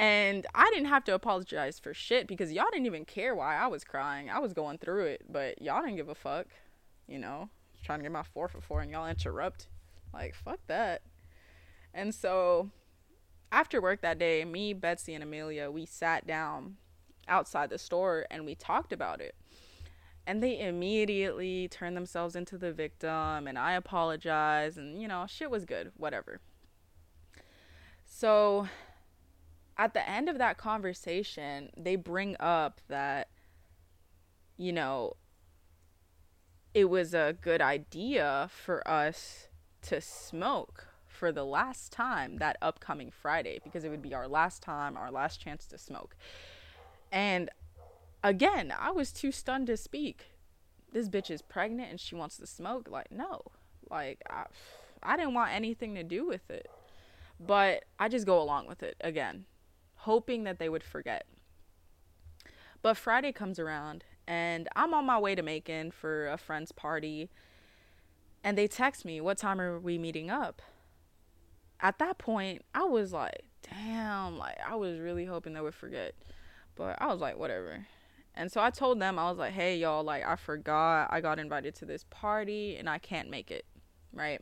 And 0.00 0.46
I 0.54 0.70
didn't 0.70 0.86
have 0.86 1.04
to 1.04 1.14
apologize 1.14 1.78
for 1.78 1.92
shit 1.92 2.26
because 2.26 2.50
y'all 2.50 2.64
didn't 2.72 2.86
even 2.86 3.04
care 3.04 3.34
why 3.34 3.58
I 3.58 3.66
was 3.66 3.84
crying. 3.84 4.30
I 4.30 4.38
was 4.38 4.54
going 4.54 4.78
through 4.78 5.04
it, 5.04 5.24
but 5.28 5.60
y'all 5.60 5.82
didn't 5.82 5.96
give 5.96 6.08
a 6.08 6.14
fuck. 6.14 6.46
You 7.06 7.18
know, 7.18 7.50
trying 7.84 7.98
to 7.98 8.04
get 8.04 8.10
my 8.10 8.22
four 8.22 8.48
for 8.48 8.62
four 8.62 8.80
and 8.80 8.90
y'all 8.90 9.06
interrupt. 9.06 9.66
Like, 10.14 10.34
fuck 10.34 10.58
that. 10.68 11.02
And 11.92 12.14
so 12.14 12.70
after 13.52 13.82
work 13.82 14.00
that 14.00 14.18
day, 14.18 14.42
me, 14.46 14.72
Betsy, 14.72 15.12
and 15.12 15.22
Amelia, 15.22 15.70
we 15.70 15.84
sat 15.84 16.26
down 16.26 16.78
outside 17.28 17.68
the 17.68 17.76
store 17.78 18.24
and 18.30 18.46
we 18.46 18.54
talked 18.54 18.94
about 18.94 19.20
it 19.20 19.34
and 20.26 20.42
they 20.42 20.60
immediately 20.60 21.68
turned 21.68 21.94
themselves 21.94 22.34
into 22.34 22.56
the 22.56 22.72
victim 22.72 23.46
and 23.46 23.58
I 23.58 23.72
apologized, 23.72 24.78
and 24.78 25.00
you 25.00 25.06
know 25.06 25.26
shit 25.28 25.50
was 25.50 25.64
good 25.64 25.92
whatever 25.96 26.40
so 28.06 28.66
at 29.80 29.94
the 29.94 30.08
end 30.08 30.28
of 30.28 30.38
that 30.38 30.58
conversation 30.58 31.70
they 31.76 31.96
bring 31.96 32.36
up 32.38 32.80
that 32.88 33.28
you 34.58 34.72
know 34.72 35.16
it 36.74 36.88
was 36.88 37.14
a 37.14 37.36
good 37.40 37.60
idea 37.60 38.48
for 38.52 38.86
us 38.86 39.48
to 39.82 40.00
smoke 40.00 40.86
for 41.06 41.32
the 41.32 41.44
last 41.44 41.92
time 41.92 42.36
that 42.36 42.56
upcoming 42.62 43.10
Friday 43.10 43.58
because 43.64 43.82
it 43.82 43.88
would 43.88 44.02
be 44.02 44.14
our 44.14 44.28
last 44.28 44.62
time, 44.62 44.96
our 44.96 45.10
last 45.10 45.40
chance 45.40 45.66
to 45.66 45.78
smoke. 45.78 46.14
And 47.10 47.50
again, 48.22 48.72
I 48.78 48.92
was 48.92 49.12
too 49.12 49.32
stunned 49.32 49.66
to 49.66 49.76
speak. 49.76 50.26
This 50.92 51.08
bitch 51.08 51.30
is 51.30 51.42
pregnant 51.42 51.90
and 51.90 52.00
she 52.00 52.14
wants 52.14 52.36
to 52.36 52.46
smoke. 52.46 52.88
Like, 52.88 53.10
no. 53.10 53.42
Like, 53.90 54.22
I, 54.30 54.44
I 55.02 55.16
didn't 55.16 55.34
want 55.34 55.52
anything 55.52 55.94
to 55.96 56.04
do 56.04 56.26
with 56.26 56.48
it. 56.50 56.70
But 57.40 57.84
I 57.98 58.08
just 58.08 58.26
go 58.26 58.40
along 58.40 58.66
with 58.66 58.82
it 58.82 58.96
again, 59.00 59.46
hoping 60.00 60.44
that 60.44 60.58
they 60.58 60.68
would 60.68 60.84
forget. 60.84 61.26
But 62.82 62.96
Friday 62.96 63.32
comes 63.32 63.58
around 63.58 64.04
and 64.26 64.68
I'm 64.74 64.94
on 64.94 65.04
my 65.04 65.18
way 65.18 65.34
to 65.34 65.42
Macon 65.42 65.90
for 65.90 66.28
a 66.28 66.38
friend's 66.38 66.72
party. 66.72 67.30
And 68.42 68.56
they 68.56 68.66
text 68.66 69.04
me, 69.04 69.20
What 69.20 69.38
time 69.38 69.60
are 69.60 69.78
we 69.78 69.98
meeting 69.98 70.30
up? 70.30 70.62
At 71.80 71.98
that 71.98 72.18
point, 72.18 72.64
I 72.74 72.84
was 72.84 73.12
like, 73.12 73.44
Damn, 73.62 74.38
like 74.38 74.56
I 74.66 74.76
was 74.76 74.98
really 74.98 75.26
hoping 75.26 75.52
they 75.52 75.60
would 75.60 75.74
forget. 75.74 76.14
But 76.74 76.96
I 77.00 77.08
was 77.08 77.20
like, 77.20 77.36
Whatever. 77.36 77.86
And 78.34 78.50
so 78.50 78.62
I 78.62 78.70
told 78.70 79.00
them, 79.00 79.18
I 79.18 79.28
was 79.28 79.36
like, 79.36 79.52
Hey, 79.52 79.76
y'all, 79.76 80.02
like 80.02 80.24
I 80.24 80.36
forgot 80.36 81.08
I 81.10 81.20
got 81.20 81.38
invited 81.38 81.74
to 81.76 81.84
this 81.84 82.06
party 82.08 82.76
and 82.76 82.88
I 82.88 82.98
can't 82.98 83.28
make 83.28 83.50
it. 83.50 83.66
Right. 84.12 84.40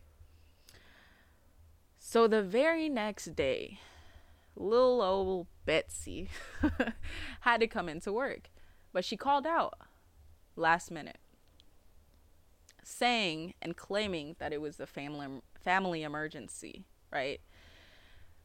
So 1.98 2.28
the 2.28 2.42
very 2.42 2.88
next 2.88 3.34
day, 3.34 3.80
little 4.58 5.00
old 5.00 5.46
Betsy 5.64 6.28
had 7.40 7.60
to 7.60 7.66
come 7.66 7.88
into 7.88 8.12
work, 8.12 8.50
but 8.92 9.04
she 9.04 9.16
called 9.16 9.46
out 9.46 9.74
last 10.56 10.90
minute, 10.90 11.18
saying 12.82 13.54
and 13.62 13.76
claiming 13.76 14.36
that 14.38 14.52
it 14.52 14.60
was 14.60 14.80
a 14.80 14.86
family 14.86 15.26
family 15.62 16.02
emergency, 16.02 16.86
right? 17.12 17.40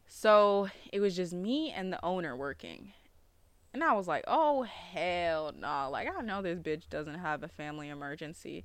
So 0.08 0.70
it 0.91 1.00
was 1.00 1.15
just 1.15 1.34
me 1.34 1.72
and 1.72 1.91
the 1.91 2.03
owner 2.05 2.36
working. 2.36 2.93
And 3.74 3.84
I 3.84 3.93
was 3.93 4.08
like, 4.08 4.24
oh, 4.27 4.62
hell 4.63 5.51
no. 5.55 5.67
Nah. 5.67 5.88
Like, 5.88 6.08
I 6.15 6.22
know 6.22 6.43
this 6.43 6.60
bitch 6.60 6.89
doesn't 6.89 7.15
have 7.15 7.41
a 7.41 7.48
family 7.48 7.89
emergency. 7.89 8.63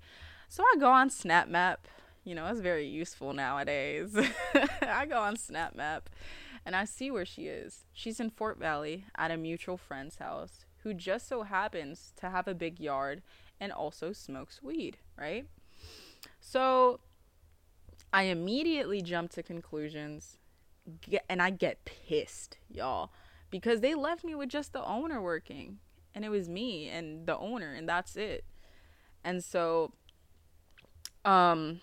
So 0.50 0.62
I 0.62 0.78
go 0.78 0.90
on 0.90 1.08
SnapMap. 1.08 1.76
You 2.24 2.34
know, 2.34 2.46
it's 2.48 2.60
very 2.60 2.86
useful 2.86 3.32
nowadays. 3.32 4.14
I 4.82 5.06
go 5.06 5.18
on 5.18 5.36
SnapMap 5.36 6.02
and 6.64 6.76
I 6.76 6.84
see 6.84 7.10
where 7.10 7.24
she 7.24 7.46
is. 7.46 7.84
She's 7.92 8.20
in 8.20 8.30
Fort 8.30 8.58
Valley 8.58 9.04
at 9.16 9.30
a 9.30 9.36
mutual 9.36 9.76
friend's 9.76 10.16
house 10.16 10.64
who 10.82 10.94
just 10.94 11.28
so 11.28 11.42
happens 11.42 12.12
to 12.16 12.30
have 12.30 12.48
a 12.48 12.54
big 12.54 12.80
yard 12.80 13.22
and 13.60 13.72
also 13.72 14.12
smokes 14.12 14.62
weed, 14.62 14.98
right? 15.16 15.46
So 16.40 17.00
I 18.12 18.24
immediately 18.24 19.02
jump 19.02 19.30
to 19.32 19.42
conclusions 19.42 20.38
get, 21.00 21.24
and 21.28 21.42
I 21.42 21.50
get 21.50 21.84
pissed, 21.84 22.58
y'all, 22.70 23.10
because 23.50 23.80
they 23.80 23.94
left 23.94 24.24
me 24.24 24.34
with 24.34 24.48
just 24.48 24.72
the 24.72 24.84
owner 24.84 25.20
working 25.20 25.78
and 26.14 26.24
it 26.24 26.30
was 26.30 26.48
me 26.48 26.88
and 26.88 27.26
the 27.26 27.36
owner 27.36 27.72
and 27.74 27.88
that's 27.88 28.16
it. 28.16 28.44
And 29.24 29.42
so 29.42 29.92
um 31.24 31.80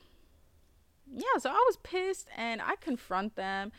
yeah, 1.13 1.37
so 1.37 1.51
I 1.51 1.63
was 1.67 1.77
pissed 1.83 2.27
and 2.35 2.61
I 2.61 2.75
confront 2.79 3.35
them 3.35 3.71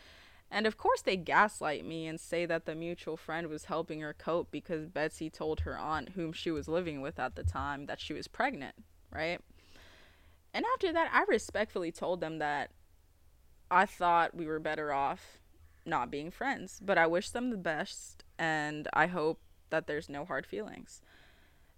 and 0.49 0.65
of 0.65 0.77
course, 0.77 1.01
they 1.01 1.17
gaslight 1.17 1.85
me 1.85 2.07
and 2.07 2.19
say 2.19 2.45
that 2.45 2.65
the 2.65 2.75
mutual 2.75 3.17
friend 3.17 3.47
was 3.47 3.65
helping 3.65 3.99
her 4.01 4.13
cope 4.13 4.49
because 4.49 4.87
Betsy 4.87 5.29
told 5.29 5.61
her 5.61 5.77
aunt, 5.77 6.09
whom 6.09 6.31
she 6.31 6.51
was 6.51 6.67
living 6.67 7.01
with 7.01 7.19
at 7.19 7.35
the 7.35 7.43
time, 7.43 7.85
that 7.87 7.99
she 7.99 8.13
was 8.13 8.27
pregnant, 8.27 8.75
right? 9.11 9.39
And 10.53 10.65
after 10.73 10.93
that, 10.93 11.09
I 11.11 11.25
respectfully 11.27 11.91
told 11.91 12.21
them 12.21 12.39
that 12.39 12.71
I 13.69 13.85
thought 13.85 14.35
we 14.35 14.45
were 14.45 14.59
better 14.59 14.93
off 14.93 15.39
not 15.85 16.09
being 16.09 16.31
friends, 16.31 16.79
but 16.83 16.97
I 16.97 17.07
wish 17.07 17.29
them 17.29 17.49
the 17.49 17.57
best 17.57 18.23
and 18.39 18.87
I 18.93 19.07
hope 19.07 19.41
that 19.69 19.87
there's 19.87 20.09
no 20.09 20.23
hard 20.25 20.45
feelings. 20.45 21.01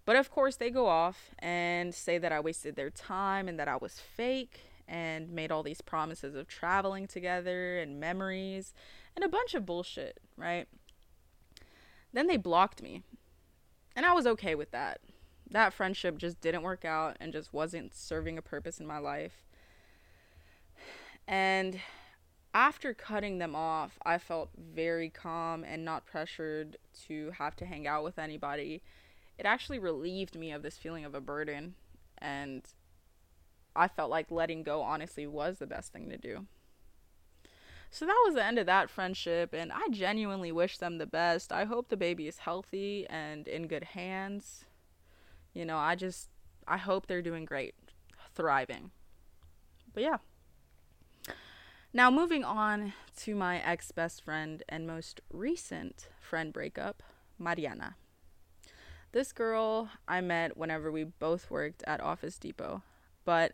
But 0.06 0.16
of 0.16 0.30
course, 0.32 0.56
they 0.56 0.70
go 0.70 0.88
off 0.88 1.32
and 1.40 1.94
say 1.94 2.18
that 2.20 2.32
I 2.32 2.40
wasted 2.40 2.76
their 2.76 2.90
time 2.90 3.48
and 3.48 3.60
that 3.60 3.68
I 3.68 3.76
was 3.78 4.00
fake 4.00 4.69
and 4.90 5.30
made 5.30 5.52
all 5.52 5.62
these 5.62 5.82
promises 5.82 6.36
of 6.36 6.48
traveling 6.48 7.08
together 7.08 7.78
and 7.78 8.00
memories 8.00 8.74
and 9.16 9.24
a 9.24 9.30
bunch 9.30 9.54
of 9.54 9.66
bullshit, 9.66 10.20
right? 10.36 10.68
Then 12.12 12.28
they 12.28 12.38
blocked 12.38 12.82
me. 12.82 13.04
And 13.96 14.06
I 14.06 14.14
was 14.14 14.26
okay 14.26 14.56
with 14.56 14.72
that. 14.72 15.00
That 15.52 15.74
friendship 15.74 16.18
just 16.18 16.42
didn't 16.42 16.64
work 16.64 16.86
out 16.86 17.18
and 17.20 17.32
just 17.32 17.54
wasn't 17.54 17.94
serving 17.96 18.38
a 18.38 18.42
purpose 18.42 18.80
in 18.80 18.88
my 18.88 18.98
life. 18.98 19.44
And 21.28 21.80
after 22.54 22.94
cutting 22.96 23.38
them 23.38 23.56
off, 23.56 24.00
I 24.04 24.18
felt 24.18 24.50
very 24.58 25.10
calm 25.10 25.64
and 25.64 25.86
not 25.86 26.08
pressured 26.08 26.78
to 27.08 27.32
have 27.38 27.56
to 27.58 27.66
hang 27.66 27.86
out 27.86 28.04
with 28.04 28.18
anybody. 28.18 28.82
It 29.38 29.46
actually 29.46 29.80
relieved 29.80 30.36
me 30.36 30.52
of 30.52 30.64
this 30.64 30.78
feeling 30.78 31.06
of 31.06 31.14
a 31.14 31.22
burden 31.22 31.76
and 32.18 32.64
I 33.80 33.88
felt 33.88 34.12
like 34.12 34.30
letting 34.30 34.64
go 34.64 34.82
honestly 34.82 35.26
was 35.26 35.58
the 35.58 35.66
best 35.66 35.94
thing 35.94 36.10
to 36.10 36.18
do. 36.18 36.46
So 37.90 38.06
that 38.06 38.22
was 38.26 38.36
the 38.36 38.44
end 38.44 38.60
of 38.60 38.66
that 38.66 38.90
friendship, 38.90 39.54
and 39.54 39.72
I 39.72 39.88
genuinely 39.90 40.52
wish 40.52 40.78
them 40.78 40.98
the 40.98 41.08
best. 41.08 41.54
I 41.54 41.64
hope 41.64 41.88
the 41.88 41.96
baby 41.96 42.28
is 42.28 42.40
healthy 42.40 43.08
and 43.10 43.48
in 43.48 43.68
good 43.68 43.86
hands. 43.86 44.66
You 45.54 45.64
know, 45.64 45.78
I 45.78 45.96
just, 45.96 46.28
I 46.68 46.76
hope 46.76 47.08
they're 47.08 47.22
doing 47.22 47.46
great, 47.46 47.74
thriving. 48.36 48.92
But 49.94 50.04
yeah. 50.04 50.18
Now, 51.94 52.12
moving 52.12 52.44
on 52.44 52.94
to 53.20 53.34
my 53.34 53.60
ex 53.60 53.94
best 53.94 54.22
friend 54.22 54.62
and 54.68 54.86
most 54.86 55.22
recent 55.32 56.10
friend 56.20 56.52
breakup, 56.52 57.02
Mariana. 57.40 57.96
This 59.14 59.32
girl 59.32 59.90
I 60.06 60.20
met 60.20 60.58
whenever 60.58 60.92
we 60.92 61.06
both 61.06 61.50
worked 61.50 61.82
at 61.88 62.02
Office 62.02 62.38
Depot, 62.38 62.84
but 63.24 63.54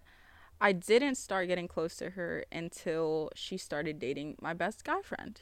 I 0.60 0.72
didn't 0.72 1.16
start 1.16 1.48
getting 1.48 1.68
close 1.68 1.96
to 1.98 2.12
her 2.12 2.46
until 2.52 3.30
she 3.36 3.58
started 3.58 4.00
dating 4.00 4.38
my 4.42 4.54
best 4.54 4.84
guy 4.84 5.02
friend. 5.02 5.40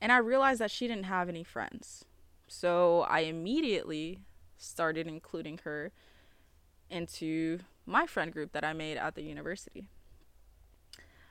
And 0.00 0.12
I 0.12 0.18
realized 0.18 0.60
that 0.60 0.70
she 0.70 0.86
didn't 0.86 1.04
have 1.04 1.28
any 1.28 1.42
friends. 1.42 2.04
So 2.46 3.02
I 3.02 3.20
immediately 3.20 4.20
started 4.56 5.06
including 5.06 5.60
her 5.64 5.92
into 6.90 7.58
my 7.86 8.06
friend 8.06 8.32
group 8.32 8.52
that 8.52 8.64
I 8.64 8.72
made 8.72 8.96
at 8.96 9.14
the 9.14 9.22
university. 9.22 9.88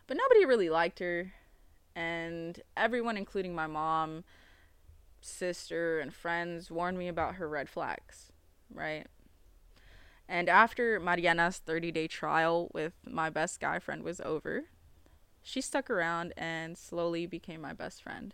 But 0.07 0.17
nobody 0.17 0.45
really 0.45 0.69
liked 0.69 0.99
her, 0.99 1.33
and 1.95 2.61
everyone, 2.77 3.17
including 3.17 3.53
my 3.53 3.67
mom, 3.67 4.23
sister, 5.21 5.99
and 5.99 6.13
friends, 6.13 6.71
warned 6.71 6.97
me 6.97 7.07
about 7.07 7.35
her 7.35 7.49
red 7.49 7.67
flags, 7.67 8.31
right? 8.73 9.07
And 10.29 10.49
after 10.49 10.99
Mariana's 10.99 11.57
30 11.57 11.91
day 11.91 12.07
trial 12.07 12.69
with 12.73 12.93
my 13.09 13.29
best 13.29 13.59
guy 13.59 13.79
friend 13.79 14.03
was 14.03 14.19
over, 14.21 14.65
she 15.41 15.61
stuck 15.61 15.89
around 15.89 16.33
and 16.35 16.77
slowly 16.77 17.25
became 17.25 17.61
my 17.61 17.73
best 17.73 18.03
friend. 18.03 18.33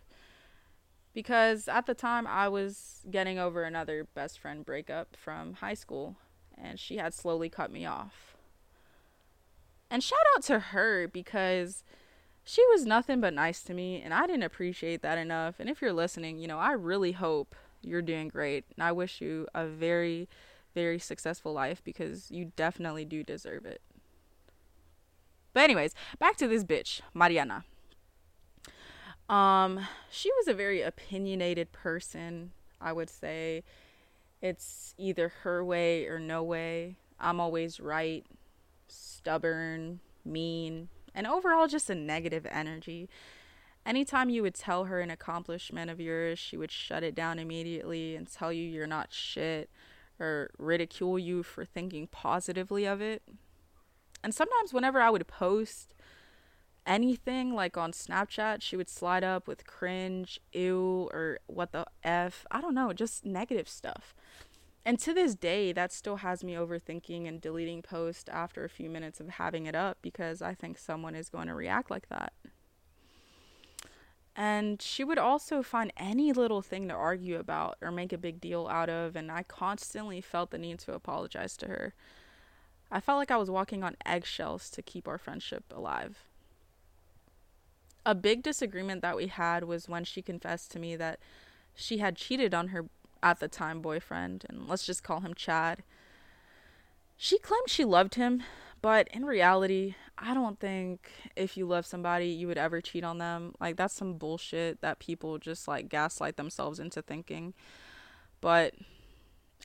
Because 1.12 1.68
at 1.68 1.86
the 1.86 1.94
time, 1.94 2.26
I 2.26 2.48
was 2.48 3.02
getting 3.08 3.38
over 3.38 3.62
another 3.62 4.08
best 4.14 4.40
friend 4.40 4.66
breakup 4.66 5.14
from 5.16 5.54
high 5.54 5.74
school, 5.74 6.16
and 6.58 6.80
she 6.80 6.96
had 6.96 7.14
slowly 7.14 7.48
cut 7.48 7.70
me 7.70 7.86
off. 7.86 8.36
And 9.88 10.02
shout 10.02 10.18
out 10.34 10.42
to 10.44 10.58
her 10.58 11.06
because 11.06 11.84
she 12.42 12.66
was 12.72 12.84
nothing 12.84 13.20
but 13.20 13.32
nice 13.32 13.62
to 13.62 13.74
me, 13.74 14.02
and 14.02 14.12
I 14.12 14.26
didn't 14.26 14.42
appreciate 14.42 15.02
that 15.02 15.18
enough. 15.18 15.60
And 15.60 15.70
if 15.70 15.80
you're 15.80 15.92
listening, 15.92 16.38
you 16.38 16.48
know, 16.48 16.58
I 16.58 16.72
really 16.72 17.12
hope 17.12 17.54
you're 17.80 18.02
doing 18.02 18.26
great, 18.26 18.64
and 18.74 18.82
I 18.82 18.90
wish 18.90 19.20
you 19.20 19.46
a 19.54 19.66
very 19.66 20.28
very 20.74 20.98
successful 20.98 21.52
life 21.52 21.82
because 21.84 22.30
you 22.30 22.52
definitely 22.56 23.04
do 23.04 23.22
deserve 23.22 23.64
it. 23.64 23.80
But 25.52 25.62
anyways, 25.62 25.94
back 26.18 26.36
to 26.38 26.48
this 26.48 26.64
bitch, 26.64 27.00
Mariana. 27.14 27.64
Um, 29.28 29.86
she 30.10 30.30
was 30.32 30.48
a 30.48 30.54
very 30.54 30.82
opinionated 30.82 31.72
person, 31.72 32.50
I 32.80 32.92
would 32.92 33.08
say. 33.08 33.62
It's 34.42 34.94
either 34.98 35.32
her 35.42 35.64
way 35.64 36.06
or 36.06 36.18
no 36.18 36.42
way. 36.42 36.96
I'm 37.18 37.40
always 37.40 37.80
right, 37.80 38.26
stubborn, 38.88 40.00
mean, 40.24 40.88
and 41.14 41.26
overall 41.26 41.68
just 41.68 41.88
a 41.88 41.94
negative 41.94 42.46
energy. 42.50 43.08
Anytime 43.86 44.28
you 44.28 44.42
would 44.42 44.54
tell 44.54 44.84
her 44.84 45.00
an 45.00 45.10
accomplishment 45.10 45.90
of 45.90 46.00
yours, 46.00 46.38
she 46.38 46.56
would 46.56 46.72
shut 46.72 47.02
it 47.02 47.14
down 47.14 47.38
immediately 47.38 48.16
and 48.16 48.30
tell 48.30 48.52
you 48.52 48.64
you're 48.64 48.86
not 48.86 49.12
shit 49.12 49.70
or 50.20 50.50
ridicule 50.58 51.18
you 51.18 51.42
for 51.42 51.64
thinking 51.64 52.06
positively 52.06 52.84
of 52.84 53.00
it. 53.00 53.22
And 54.22 54.34
sometimes, 54.34 54.72
whenever 54.72 55.00
I 55.00 55.10
would 55.10 55.26
post 55.26 55.94
anything 56.86 57.54
like 57.54 57.76
on 57.76 57.92
Snapchat, 57.92 58.62
she 58.62 58.76
would 58.76 58.88
slide 58.88 59.24
up 59.24 59.46
with 59.46 59.66
cringe, 59.66 60.40
ew, 60.52 61.08
or 61.12 61.38
what 61.46 61.72
the 61.72 61.86
F. 62.02 62.46
I 62.50 62.60
don't 62.60 62.74
know, 62.74 62.92
just 62.92 63.24
negative 63.24 63.68
stuff. 63.68 64.14
And 64.86 64.98
to 65.00 65.14
this 65.14 65.34
day, 65.34 65.72
that 65.72 65.92
still 65.92 66.16
has 66.16 66.44
me 66.44 66.54
overthinking 66.54 67.26
and 67.26 67.40
deleting 67.40 67.80
posts 67.80 68.28
after 68.30 68.64
a 68.64 68.68
few 68.68 68.90
minutes 68.90 69.18
of 69.18 69.30
having 69.30 69.64
it 69.66 69.74
up 69.74 69.98
because 70.02 70.42
I 70.42 70.54
think 70.54 70.76
someone 70.76 71.14
is 71.14 71.30
going 71.30 71.48
to 71.48 71.54
react 71.54 71.90
like 71.90 72.08
that. 72.10 72.34
And 74.36 74.82
she 74.82 75.04
would 75.04 75.18
also 75.18 75.62
find 75.62 75.92
any 75.96 76.32
little 76.32 76.60
thing 76.60 76.88
to 76.88 76.94
argue 76.94 77.38
about 77.38 77.76
or 77.80 77.92
make 77.92 78.12
a 78.12 78.18
big 78.18 78.40
deal 78.40 78.66
out 78.66 78.88
of, 78.88 79.14
and 79.14 79.30
I 79.30 79.44
constantly 79.44 80.20
felt 80.20 80.50
the 80.50 80.58
need 80.58 80.80
to 80.80 80.92
apologize 80.92 81.56
to 81.58 81.68
her. 81.68 81.94
I 82.90 83.00
felt 83.00 83.18
like 83.18 83.30
I 83.30 83.36
was 83.36 83.50
walking 83.50 83.84
on 83.84 83.96
eggshells 84.04 84.70
to 84.70 84.82
keep 84.82 85.06
our 85.06 85.18
friendship 85.18 85.64
alive. 85.72 86.24
a 88.06 88.14
big 88.14 88.42
disagreement 88.42 89.02
that 89.02 89.16
we 89.16 89.28
had 89.28 89.64
was 89.64 89.88
when 89.88 90.04
she 90.04 90.22
confessed 90.22 90.70
to 90.72 90.78
me 90.78 90.96
that 90.96 91.18
she 91.74 91.98
had 91.98 92.16
cheated 92.16 92.54
on 92.54 92.68
her 92.68 92.86
at 93.22 93.40
the 93.40 93.48
time 93.48 93.80
boyfriend, 93.80 94.44
and 94.48 94.68
let's 94.68 94.84
just 94.84 95.02
call 95.02 95.20
him 95.20 95.34
Chad. 95.34 95.82
She 97.16 97.38
claimed 97.38 97.68
she 97.68 97.84
loved 97.84 98.16
him, 98.16 98.42
but 98.84 99.08
in 99.14 99.24
reality, 99.24 99.94
I 100.18 100.34
don't 100.34 100.60
think 100.60 101.10
if 101.36 101.56
you 101.56 101.64
love 101.64 101.86
somebody, 101.86 102.26
you 102.26 102.46
would 102.48 102.58
ever 102.58 102.82
cheat 102.82 103.02
on 103.02 103.16
them. 103.16 103.54
Like, 103.58 103.78
that's 103.78 103.94
some 103.94 104.18
bullshit 104.18 104.82
that 104.82 104.98
people 104.98 105.38
just 105.38 105.66
like 105.66 105.88
gaslight 105.88 106.36
themselves 106.36 106.78
into 106.78 107.00
thinking. 107.00 107.54
But, 108.42 108.74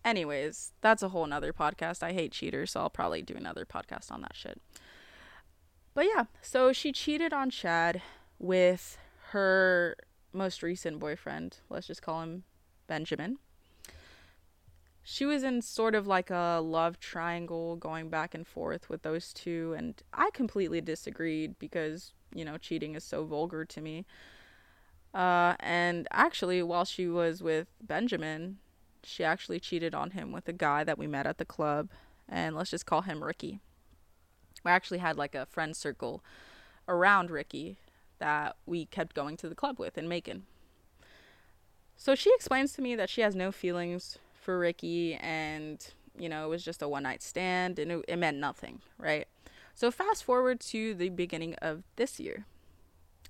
anyways, 0.05 0.71
that's 0.79 1.03
a 1.03 1.09
whole 1.09 1.27
nother 1.27 1.51
podcast. 1.51 2.01
I 2.01 2.13
hate 2.13 2.31
cheaters, 2.31 2.71
so 2.71 2.79
I'll 2.79 2.89
probably 2.89 3.21
do 3.21 3.33
another 3.33 3.65
podcast 3.65 4.09
on 4.09 4.21
that 4.21 4.37
shit. 4.37 4.61
But 5.93 6.05
yeah, 6.05 6.23
so 6.41 6.71
she 6.71 6.93
cheated 6.93 7.33
on 7.33 7.49
Chad 7.49 8.01
with 8.39 8.97
her 9.31 9.97
most 10.31 10.63
recent 10.63 10.97
boyfriend. 10.97 11.57
Let's 11.69 11.87
just 11.87 12.01
call 12.01 12.21
him 12.21 12.45
Benjamin. 12.87 13.39
She 15.03 15.25
was 15.25 15.43
in 15.43 15.61
sort 15.61 15.95
of 15.95 16.07
like 16.07 16.29
a 16.29 16.59
love 16.63 16.99
triangle 16.99 17.75
going 17.75 18.09
back 18.09 18.35
and 18.35 18.45
forth 18.45 18.89
with 18.89 19.01
those 19.01 19.33
two, 19.33 19.73
and 19.77 20.01
I 20.13 20.29
completely 20.33 20.81
disagreed 20.81 21.57
because, 21.57 22.13
you 22.33 22.45
know, 22.45 22.57
cheating 22.57 22.95
is 22.95 23.03
so 23.03 23.25
vulgar 23.25 23.65
to 23.65 23.81
me. 23.81 24.05
Uh, 25.13 25.55
and 25.59 26.07
actually, 26.11 26.61
while 26.61 26.85
she 26.85 27.07
was 27.07 27.41
with 27.41 27.67
Benjamin, 27.81 28.59
she 29.03 29.23
actually 29.23 29.59
cheated 29.59 29.95
on 29.95 30.11
him 30.11 30.31
with 30.31 30.47
a 30.47 30.53
guy 30.53 30.83
that 30.83 30.99
we 30.99 31.07
met 31.07 31.25
at 31.25 31.37
the 31.37 31.45
club, 31.45 31.89
and 32.27 32.55
let's 32.55 32.69
just 32.69 32.85
call 32.85 33.01
him 33.01 33.23
Ricky. 33.23 33.59
We 34.63 34.71
actually 34.71 34.99
had 34.99 35.17
like 35.17 35.33
a 35.33 35.45
friend 35.45 35.75
circle 35.75 36.23
around 36.87 37.31
Ricky 37.31 37.77
that 38.19 38.57
we 38.65 38.85
kept 38.85 39.15
going 39.15 39.37
to 39.37 39.49
the 39.49 39.55
club 39.55 39.79
with 39.79 39.97
in 39.97 40.07
Macon. 40.07 40.45
So 41.95 42.15
she 42.15 42.31
explains 42.35 42.73
to 42.73 42.81
me 42.81 42.95
that 42.95 43.09
she 43.09 43.21
has 43.21 43.35
no 43.35 43.51
feelings 43.51 44.17
for 44.49 44.57
Ricky 44.57 45.13
and, 45.13 45.93
you 46.17 46.27
know, 46.27 46.43
it 46.43 46.49
was 46.49 46.65
just 46.65 46.81
a 46.81 46.87
one 46.87 47.03
night 47.03 47.21
stand 47.21 47.77
and 47.77 47.91
it, 47.91 48.05
it 48.07 48.15
meant 48.15 48.37
nothing, 48.37 48.81
right? 48.97 49.27
So 49.75 49.91
fast 49.91 50.23
forward 50.23 50.59
to 50.61 50.95
the 50.95 51.09
beginning 51.09 51.53
of 51.61 51.83
this 51.97 52.19
year. 52.19 52.47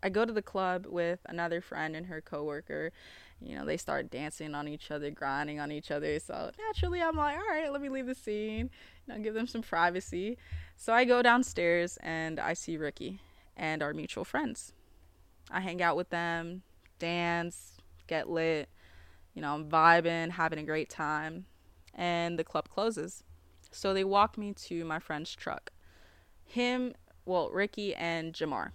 I 0.02 0.08
go 0.08 0.24
to 0.24 0.32
the 0.32 0.42
club 0.42 0.86
with 0.88 1.20
another 1.26 1.60
friend 1.60 1.94
and 1.94 2.06
her 2.06 2.22
coworker. 2.22 2.94
You 3.42 3.58
know, 3.58 3.66
they 3.66 3.76
start 3.76 4.10
dancing 4.10 4.56
on 4.56 4.70
each 4.70 4.92
other, 4.92 5.12
grinding 5.12 5.60
on 5.60 5.74
each 5.74 5.92
other. 5.92 6.18
So 6.20 6.52
naturally, 6.58 7.02
I'm 7.02 7.18
like, 7.18 7.36
all 7.36 7.44
right, 7.50 7.70
let 7.70 7.82
me 7.82 7.90
leave 7.90 8.06
the 8.06 8.16
scene, 8.16 8.70
know, 9.06 9.20
give 9.20 9.34
them 9.34 9.46
some 9.46 9.62
privacy. 9.62 10.38
So 10.78 10.94
I 10.94 11.04
go 11.04 11.22
downstairs 11.22 11.98
and 12.02 12.40
I 12.40 12.54
see 12.54 12.78
Ricky 12.78 13.20
and 13.58 13.84
our 13.84 13.94
mutual 13.94 14.24
friends. 14.24 14.72
I 15.52 15.60
hang 15.60 15.82
out 15.82 15.98
with 15.98 16.12
them, 16.12 16.62
dance, 16.98 17.74
get 18.08 18.30
lit. 18.30 18.70
You 19.34 19.42
know, 19.42 19.54
I'm 19.54 19.70
vibing, 19.70 20.32
having 20.32 20.60
a 20.60 20.64
great 20.64 20.90
time. 20.90 21.46
And 21.94 22.38
the 22.38 22.44
club 22.44 22.70
closes. 22.70 23.24
So 23.72 23.94
they 23.94 24.04
walk 24.04 24.38
me 24.38 24.54
to 24.54 24.86
my 24.86 25.00
friend's 25.00 25.36
truck. 25.36 25.72
Him, 26.44 26.94
well, 27.26 27.50
Ricky 27.52 27.94
and 27.94 28.34
Jamar. 28.34 28.72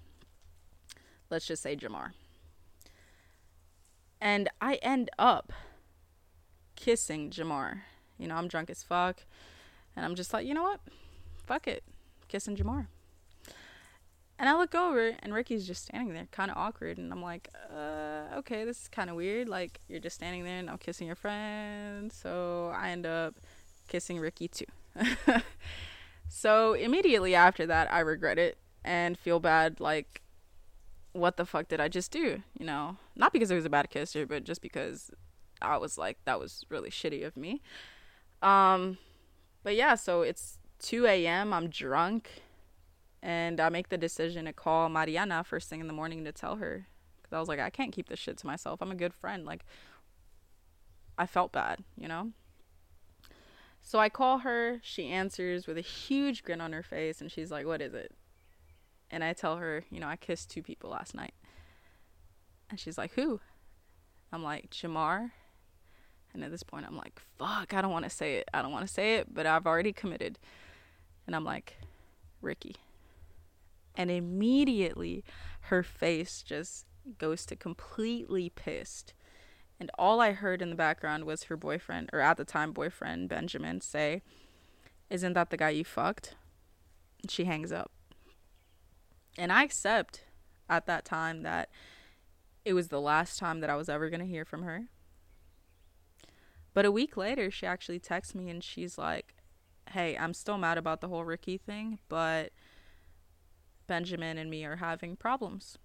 Let's 1.30 1.46
just 1.46 1.62
say 1.62 1.76
Jamar. 1.76 2.12
And 4.20 4.48
I 4.60 4.74
end 4.76 5.10
up 5.18 5.52
kissing 6.76 7.30
Jamar. 7.30 7.80
You 8.18 8.28
know, 8.28 8.36
I'm 8.36 8.48
drunk 8.48 8.70
as 8.70 8.82
fuck. 8.82 9.24
And 9.96 10.04
I'm 10.04 10.14
just 10.14 10.32
like, 10.32 10.46
you 10.46 10.54
know 10.54 10.62
what? 10.62 10.80
Fuck 11.46 11.66
it. 11.66 11.82
Kissing 12.28 12.56
Jamar. 12.56 12.86
And 14.44 14.50
I 14.50 14.58
look 14.58 14.74
over 14.74 15.12
and 15.20 15.32
Ricky's 15.32 15.66
just 15.66 15.86
standing 15.86 16.12
there, 16.12 16.28
kind 16.30 16.50
of 16.50 16.58
awkward. 16.58 16.98
And 16.98 17.10
I'm 17.10 17.22
like, 17.22 17.48
uh, 17.74 18.24
okay, 18.40 18.66
this 18.66 18.82
is 18.82 18.88
kind 18.88 19.08
of 19.08 19.16
weird. 19.16 19.48
Like, 19.48 19.80
you're 19.88 20.00
just 20.00 20.16
standing 20.16 20.44
there 20.44 20.58
and 20.58 20.68
I'm 20.68 20.76
kissing 20.76 21.06
your 21.06 21.16
friend. 21.16 22.12
So 22.12 22.70
I 22.76 22.90
end 22.90 23.06
up 23.06 23.36
kissing 23.88 24.18
Ricky 24.18 24.48
too. 24.48 24.66
so 26.28 26.74
immediately 26.74 27.34
after 27.34 27.64
that, 27.64 27.90
I 27.90 28.00
regret 28.00 28.38
it 28.38 28.58
and 28.84 29.16
feel 29.16 29.40
bad. 29.40 29.80
Like, 29.80 30.20
what 31.12 31.38
the 31.38 31.46
fuck 31.46 31.68
did 31.68 31.80
I 31.80 31.88
just 31.88 32.10
do? 32.10 32.42
You 32.58 32.66
know, 32.66 32.98
not 33.16 33.32
because 33.32 33.50
it 33.50 33.56
was 33.56 33.64
a 33.64 33.70
bad 33.70 33.88
kisser, 33.88 34.26
but 34.26 34.44
just 34.44 34.60
because 34.60 35.10
I 35.62 35.78
was 35.78 35.96
like, 35.96 36.18
that 36.26 36.38
was 36.38 36.66
really 36.68 36.90
shitty 36.90 37.26
of 37.26 37.34
me. 37.34 37.62
Um, 38.42 38.98
but 39.62 39.74
yeah, 39.74 39.94
so 39.94 40.20
it's 40.20 40.58
2 40.80 41.06
a.m. 41.06 41.54
I'm 41.54 41.70
drunk 41.70 42.42
and 43.24 43.58
I 43.58 43.70
make 43.70 43.88
the 43.88 43.96
decision 43.96 44.44
to 44.44 44.52
call 44.52 44.90
Mariana 44.90 45.42
first 45.42 45.70
thing 45.70 45.80
in 45.80 45.86
the 45.86 45.94
morning 45.94 46.24
to 46.26 46.32
tell 46.32 46.56
her 46.56 46.86
because 47.16 47.34
I 47.34 47.40
was 47.40 47.48
like, 47.48 47.58
I 47.58 47.70
can't 47.70 47.90
keep 47.90 48.10
this 48.10 48.18
shit 48.18 48.36
to 48.36 48.46
myself. 48.46 48.82
I'm 48.82 48.90
a 48.90 48.94
good 48.94 49.14
friend. 49.14 49.46
Like, 49.46 49.64
I 51.16 51.24
felt 51.24 51.50
bad, 51.50 51.82
you 51.96 52.06
know? 52.06 52.32
So 53.80 53.98
I 53.98 54.10
call 54.10 54.38
her. 54.38 54.78
She 54.82 55.08
answers 55.08 55.66
with 55.66 55.78
a 55.78 55.82
huge 55.82 56.42
grin 56.42 56.60
on 56.60 56.74
her 56.74 56.82
face, 56.82 57.22
and 57.22 57.32
she's 57.32 57.50
like, 57.50 57.66
What 57.66 57.80
is 57.80 57.94
it? 57.94 58.12
And 59.10 59.24
I 59.24 59.32
tell 59.32 59.56
her, 59.56 59.84
You 59.90 60.00
know, 60.00 60.08
I 60.08 60.16
kissed 60.16 60.50
two 60.50 60.62
people 60.62 60.90
last 60.90 61.14
night. 61.14 61.34
And 62.68 62.78
she's 62.78 62.98
like, 62.98 63.12
Who? 63.14 63.40
I'm 64.32 64.42
like, 64.42 64.68
Jamar. 64.68 65.30
And 66.34 66.44
at 66.44 66.50
this 66.50 66.62
point, 66.62 66.84
I'm 66.86 66.96
like, 66.96 67.18
Fuck, 67.38 67.72
I 67.72 67.80
don't 67.80 67.92
want 67.92 68.04
to 68.04 68.10
say 68.10 68.36
it. 68.36 68.50
I 68.52 68.60
don't 68.60 68.72
want 68.72 68.86
to 68.86 68.92
say 68.92 69.14
it, 69.14 69.32
but 69.32 69.46
I've 69.46 69.66
already 69.66 69.94
committed. 69.94 70.38
And 71.26 71.34
I'm 71.34 71.44
like, 71.44 71.78
Ricky. 72.42 72.76
And 73.94 74.10
immediately 74.10 75.24
her 75.62 75.82
face 75.82 76.42
just 76.42 76.86
goes 77.18 77.46
to 77.46 77.56
completely 77.56 78.50
pissed. 78.50 79.14
And 79.78 79.90
all 79.98 80.20
I 80.20 80.32
heard 80.32 80.62
in 80.62 80.70
the 80.70 80.76
background 80.76 81.24
was 81.24 81.44
her 81.44 81.56
boyfriend, 81.56 82.10
or 82.12 82.20
at 82.20 82.36
the 82.36 82.44
time 82.44 82.72
boyfriend, 82.72 83.28
Benjamin, 83.28 83.80
say, 83.80 84.22
Isn't 85.10 85.34
that 85.34 85.50
the 85.50 85.56
guy 85.56 85.70
you 85.70 85.84
fucked? 85.84 86.36
And 87.22 87.30
she 87.30 87.44
hangs 87.44 87.72
up. 87.72 87.90
And 89.36 89.52
I 89.52 89.64
accept 89.64 90.24
at 90.68 90.86
that 90.86 91.04
time 91.04 91.42
that 91.42 91.68
it 92.64 92.72
was 92.72 92.88
the 92.88 93.00
last 93.00 93.38
time 93.38 93.60
that 93.60 93.70
I 93.70 93.76
was 93.76 93.88
ever 93.88 94.08
going 94.08 94.20
to 94.20 94.26
hear 94.26 94.44
from 94.44 94.62
her. 94.62 94.84
But 96.72 96.84
a 96.84 96.92
week 96.92 97.16
later, 97.16 97.50
she 97.50 97.66
actually 97.66 98.00
texts 98.00 98.34
me 98.34 98.48
and 98.48 98.62
she's 98.62 98.96
like, 98.96 99.34
Hey, 99.90 100.16
I'm 100.16 100.34
still 100.34 100.56
mad 100.56 100.78
about 100.78 101.00
the 101.00 101.08
whole 101.08 101.24
Ricky 101.24 101.58
thing, 101.58 101.98
but 102.08 102.52
Benjamin 103.86 104.38
and 104.38 104.50
me 104.50 104.64
are 104.64 104.76
having 104.76 105.16
problems. 105.16 105.78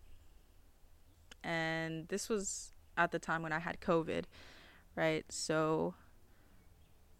And 1.44 2.08
this 2.08 2.30
was 2.30 2.74
at 2.98 3.12
the 3.12 3.20
time 3.20 3.42
when 3.42 3.54
I 3.54 3.60
had 3.60 3.80
COVID, 3.80 4.26
right? 4.96 5.26
So 5.30 5.96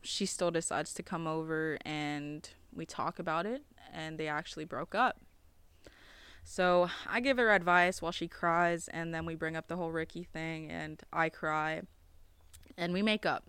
she 0.02 0.26
still 0.26 0.52
decides 0.52 0.94
to 0.94 1.04
come 1.04 1.28
over 1.28 1.78
and 1.86 2.50
we 2.74 2.86
talk 2.86 3.20
about 3.20 3.46
it, 3.46 3.64
and 3.94 4.18
they 4.18 4.28
actually 4.28 4.66
broke 4.66 4.94
up. 4.94 5.20
So 6.44 6.90
I 7.08 7.20
give 7.20 7.38
her 7.38 7.52
advice 7.52 8.02
while 8.02 8.12
she 8.12 8.28
cries, 8.28 8.88
and 8.88 9.14
then 9.14 9.26
we 9.26 9.36
bring 9.36 9.56
up 9.56 9.68
the 9.68 9.76
whole 9.76 9.92
Ricky 9.92 10.24
thing, 10.24 10.70
and 10.70 11.02
I 11.12 11.30
cry, 11.30 11.82
and 12.78 12.94
we 12.94 13.02
make 13.02 13.26
up. 13.26 13.46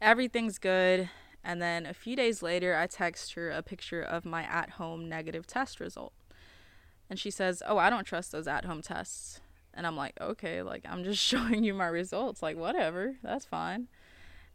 Everything's 0.00 0.58
good. 0.58 1.08
And 1.46 1.62
then 1.62 1.86
a 1.86 1.94
few 1.94 2.16
days 2.16 2.42
later, 2.42 2.74
I 2.74 2.88
text 2.88 3.34
her 3.34 3.50
a 3.50 3.62
picture 3.62 4.02
of 4.02 4.24
my 4.24 4.42
at 4.42 4.70
home 4.70 5.08
negative 5.08 5.46
test 5.46 5.78
result. 5.78 6.12
And 7.08 7.20
she 7.20 7.30
says, 7.30 7.62
Oh, 7.64 7.78
I 7.78 7.88
don't 7.88 8.04
trust 8.04 8.32
those 8.32 8.48
at 8.48 8.64
home 8.64 8.82
tests. 8.82 9.40
And 9.72 9.86
I'm 9.86 9.96
like, 9.96 10.20
Okay, 10.20 10.60
like, 10.62 10.84
I'm 10.88 11.04
just 11.04 11.22
showing 11.22 11.62
you 11.62 11.72
my 11.72 11.86
results. 11.86 12.42
Like, 12.42 12.56
whatever, 12.56 13.14
that's 13.22 13.44
fine. 13.44 13.86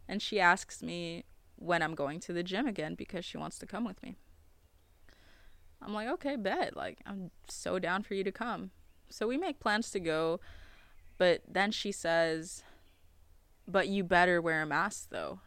And 0.06 0.20
she 0.20 0.38
asks 0.38 0.82
me 0.82 1.24
when 1.56 1.80
I'm 1.80 1.94
going 1.94 2.20
to 2.20 2.34
the 2.34 2.42
gym 2.42 2.66
again 2.66 2.94
because 2.94 3.24
she 3.24 3.38
wants 3.38 3.58
to 3.60 3.66
come 3.66 3.86
with 3.86 4.02
me. 4.02 4.18
I'm 5.80 5.94
like, 5.94 6.08
Okay, 6.08 6.36
bet. 6.36 6.76
Like, 6.76 6.98
I'm 7.06 7.30
so 7.48 7.78
down 7.78 8.02
for 8.02 8.12
you 8.12 8.22
to 8.22 8.32
come. 8.32 8.70
So 9.08 9.26
we 9.26 9.38
make 9.38 9.60
plans 9.60 9.90
to 9.92 9.98
go. 9.98 10.40
But 11.16 11.40
then 11.48 11.70
she 11.70 11.90
says, 11.90 12.62
But 13.66 13.88
you 13.88 14.04
better 14.04 14.42
wear 14.42 14.60
a 14.60 14.66
mask 14.66 15.08
though. 15.08 15.40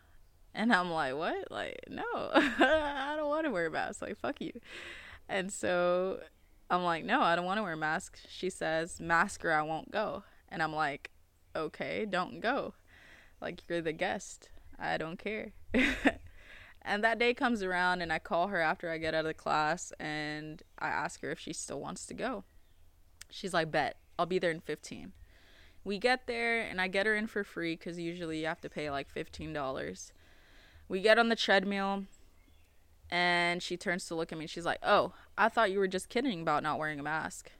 And 0.55 0.73
I'm 0.73 0.89
like, 0.89 1.15
what? 1.15 1.51
Like, 1.51 1.81
no, 1.89 2.03
I 2.13 3.15
don't 3.17 3.27
want 3.27 3.45
to 3.45 3.51
wear 3.51 3.65
a 3.65 3.71
mask. 3.71 4.01
Like, 4.01 4.17
fuck 4.17 4.39
you. 4.39 4.53
And 5.27 5.51
so 5.51 6.21
I'm 6.69 6.83
like, 6.83 7.03
no, 7.03 7.21
I 7.21 7.35
don't 7.35 7.45
want 7.45 7.57
to 7.57 7.63
wear 7.63 7.73
a 7.73 7.77
mask. 7.77 8.17
She 8.29 8.49
says, 8.49 9.01
mask 9.01 9.43
or 9.43 9.51
I 9.51 9.61
won't 9.63 9.91
go. 9.91 10.23
And 10.47 10.63
I'm 10.63 10.73
like, 10.73 11.11
okay, 11.55 12.05
don't 12.09 12.39
go. 12.39 12.73
Like, 13.41 13.63
you're 13.67 13.81
the 13.81 13.91
guest. 13.91 14.49
I 14.79 14.97
don't 14.97 15.19
care. 15.19 15.51
and 16.81 17.03
that 17.03 17.19
day 17.19 17.33
comes 17.33 17.61
around, 17.61 18.01
and 18.01 18.13
I 18.13 18.19
call 18.19 18.47
her 18.47 18.61
after 18.61 18.89
I 18.89 18.97
get 18.97 19.13
out 19.13 19.19
of 19.19 19.25
the 19.25 19.33
class 19.33 19.91
and 19.99 20.63
I 20.79 20.87
ask 20.87 21.21
her 21.21 21.31
if 21.31 21.39
she 21.39 21.51
still 21.51 21.81
wants 21.81 22.05
to 22.05 22.13
go. 22.13 22.45
She's 23.29 23.53
like, 23.53 23.71
bet. 23.71 23.97
I'll 24.17 24.25
be 24.25 24.39
there 24.39 24.51
in 24.51 24.61
15. 24.61 25.11
We 25.83 25.99
get 25.99 26.27
there, 26.27 26.61
and 26.61 26.79
I 26.79 26.87
get 26.87 27.05
her 27.05 27.13
in 27.13 27.27
for 27.27 27.43
free 27.43 27.75
because 27.75 27.99
usually 27.99 28.39
you 28.39 28.45
have 28.47 28.61
to 28.61 28.69
pay 28.69 28.89
like 28.89 29.13
$15 29.13 30.11
we 30.87 31.01
get 31.01 31.17
on 31.17 31.29
the 31.29 31.35
treadmill 31.35 32.05
And 33.09 33.61
she 33.61 33.77
turns 33.77 34.05
to 34.07 34.15
look 34.15 34.31
at 34.31 34.37
me. 34.37 34.47
She's 34.47 34.65
like, 34.65 34.79
Oh, 34.83 35.13
I 35.37 35.49
thought 35.49 35.71
you 35.71 35.79
were 35.79 35.87
just 35.87 36.09
kidding 36.09 36.41
about 36.41 36.63
not 36.63 36.79
wearing 36.79 36.99
a 36.99 37.03
mask. 37.03 37.51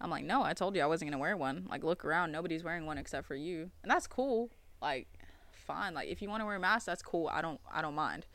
I'm 0.00 0.10
like, 0.10 0.24
No, 0.24 0.42
I 0.42 0.52
told 0.52 0.76
you 0.76 0.82
I 0.82 0.86
wasn't 0.86 1.10
going 1.10 1.18
to 1.18 1.22
wear 1.22 1.36
one. 1.36 1.66
Like, 1.70 1.84
look 1.84 2.04
around. 2.04 2.32
Nobody's 2.32 2.62
wearing 2.64 2.86
one 2.86 2.98
except 2.98 3.26
for 3.26 3.34
you. 3.34 3.70
And 3.82 3.90
that's 3.90 4.06
cool. 4.06 4.50
Like, 4.80 5.08
fine. 5.52 5.94
Like, 5.94 6.08
if 6.08 6.22
you 6.22 6.28
want 6.28 6.42
to 6.42 6.46
wear 6.46 6.56
a 6.56 6.60
mask, 6.60 6.86
that's 6.86 7.02
cool. 7.02 7.28
I 7.32 7.40
don't, 7.40 7.60
I 7.72 7.82
don't 7.82 7.94
mind. 7.94 8.26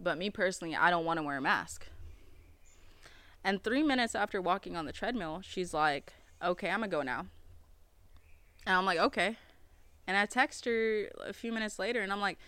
But 0.00 0.18
me 0.18 0.30
personally, 0.30 0.74
I 0.74 0.90
don't 0.90 1.04
want 1.04 1.18
to 1.18 1.22
wear 1.22 1.36
a 1.36 1.42
mask. 1.42 1.86
And 3.44 3.62
three 3.62 3.82
minutes 3.82 4.14
after 4.14 4.40
walking 4.40 4.76
on 4.76 4.86
the 4.86 4.92
treadmill, 4.92 5.40
she's 5.42 5.72
like, 5.74 6.14
Okay, 6.42 6.70
I'm 6.70 6.80
going 6.80 6.90
to 6.90 6.96
go 6.96 7.02
now. 7.02 7.26
And 8.66 8.76
I'm 8.76 8.86
like, 8.86 8.98
Okay. 8.98 9.36
And 10.06 10.16
I 10.16 10.26
text 10.26 10.64
her 10.64 11.08
a 11.24 11.32
few 11.32 11.52
minutes 11.52 11.78
later 11.78 12.00
and 12.00 12.12
I'm 12.12 12.20
like, 12.20 12.38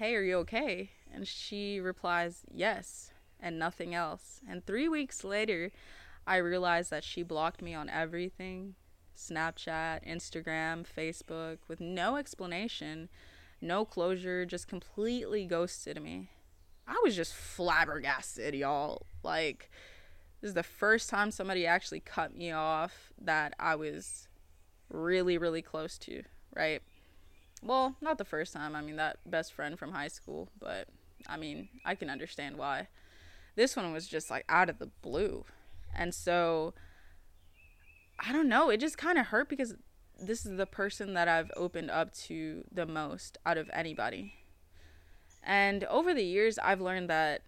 Hey, 0.00 0.14
are 0.16 0.22
you 0.22 0.38
okay? 0.38 0.92
And 1.12 1.28
she 1.28 1.78
replies, 1.78 2.40
Yes, 2.50 3.12
and 3.38 3.58
nothing 3.58 3.94
else. 3.94 4.40
And 4.48 4.64
three 4.64 4.88
weeks 4.88 5.24
later, 5.24 5.72
I 6.26 6.36
realized 6.36 6.90
that 6.90 7.04
she 7.04 7.22
blocked 7.22 7.60
me 7.60 7.74
on 7.74 7.90
everything 7.90 8.76
Snapchat, 9.14 10.08
Instagram, 10.08 10.86
Facebook 10.86 11.58
with 11.68 11.82
no 11.82 12.16
explanation, 12.16 13.10
no 13.60 13.84
closure, 13.84 14.46
just 14.46 14.66
completely 14.66 15.44
ghosted 15.44 16.02
me. 16.02 16.30
I 16.88 16.98
was 17.04 17.14
just 17.14 17.34
flabbergasted, 17.34 18.54
y'all. 18.54 19.04
Like, 19.22 19.70
this 20.40 20.48
is 20.48 20.54
the 20.54 20.62
first 20.62 21.10
time 21.10 21.30
somebody 21.30 21.66
actually 21.66 22.00
cut 22.00 22.34
me 22.34 22.52
off 22.52 23.12
that 23.20 23.52
I 23.58 23.74
was 23.74 24.28
really, 24.88 25.36
really 25.36 25.60
close 25.60 25.98
to, 25.98 26.22
right? 26.56 26.80
Well, 27.62 27.96
not 28.00 28.18
the 28.18 28.24
first 28.24 28.52
time. 28.52 28.74
I 28.74 28.80
mean, 28.80 28.96
that 28.96 29.18
best 29.26 29.52
friend 29.52 29.78
from 29.78 29.92
high 29.92 30.08
school, 30.08 30.48
but 30.58 30.88
I 31.28 31.36
mean, 31.36 31.68
I 31.84 31.94
can 31.94 32.08
understand 32.08 32.56
why. 32.56 32.88
This 33.54 33.76
one 33.76 33.92
was 33.92 34.08
just 34.08 34.30
like 34.30 34.44
out 34.48 34.70
of 34.70 34.78
the 34.78 34.90
blue. 35.02 35.44
And 35.94 36.14
so 36.14 36.74
I 38.18 38.32
don't 38.32 38.48
know, 38.48 38.70
it 38.70 38.80
just 38.80 38.98
kind 38.98 39.18
of 39.18 39.26
hurt 39.26 39.48
because 39.48 39.74
this 40.20 40.44
is 40.44 40.56
the 40.56 40.66
person 40.66 41.14
that 41.14 41.28
I've 41.28 41.50
opened 41.56 41.90
up 41.90 42.12
to 42.14 42.64
the 42.70 42.86
most 42.86 43.38
out 43.46 43.56
of 43.56 43.70
anybody. 43.72 44.34
And 45.42 45.84
over 45.84 46.12
the 46.12 46.24
years, 46.24 46.58
I've 46.58 46.80
learned 46.82 47.08
that 47.08 47.42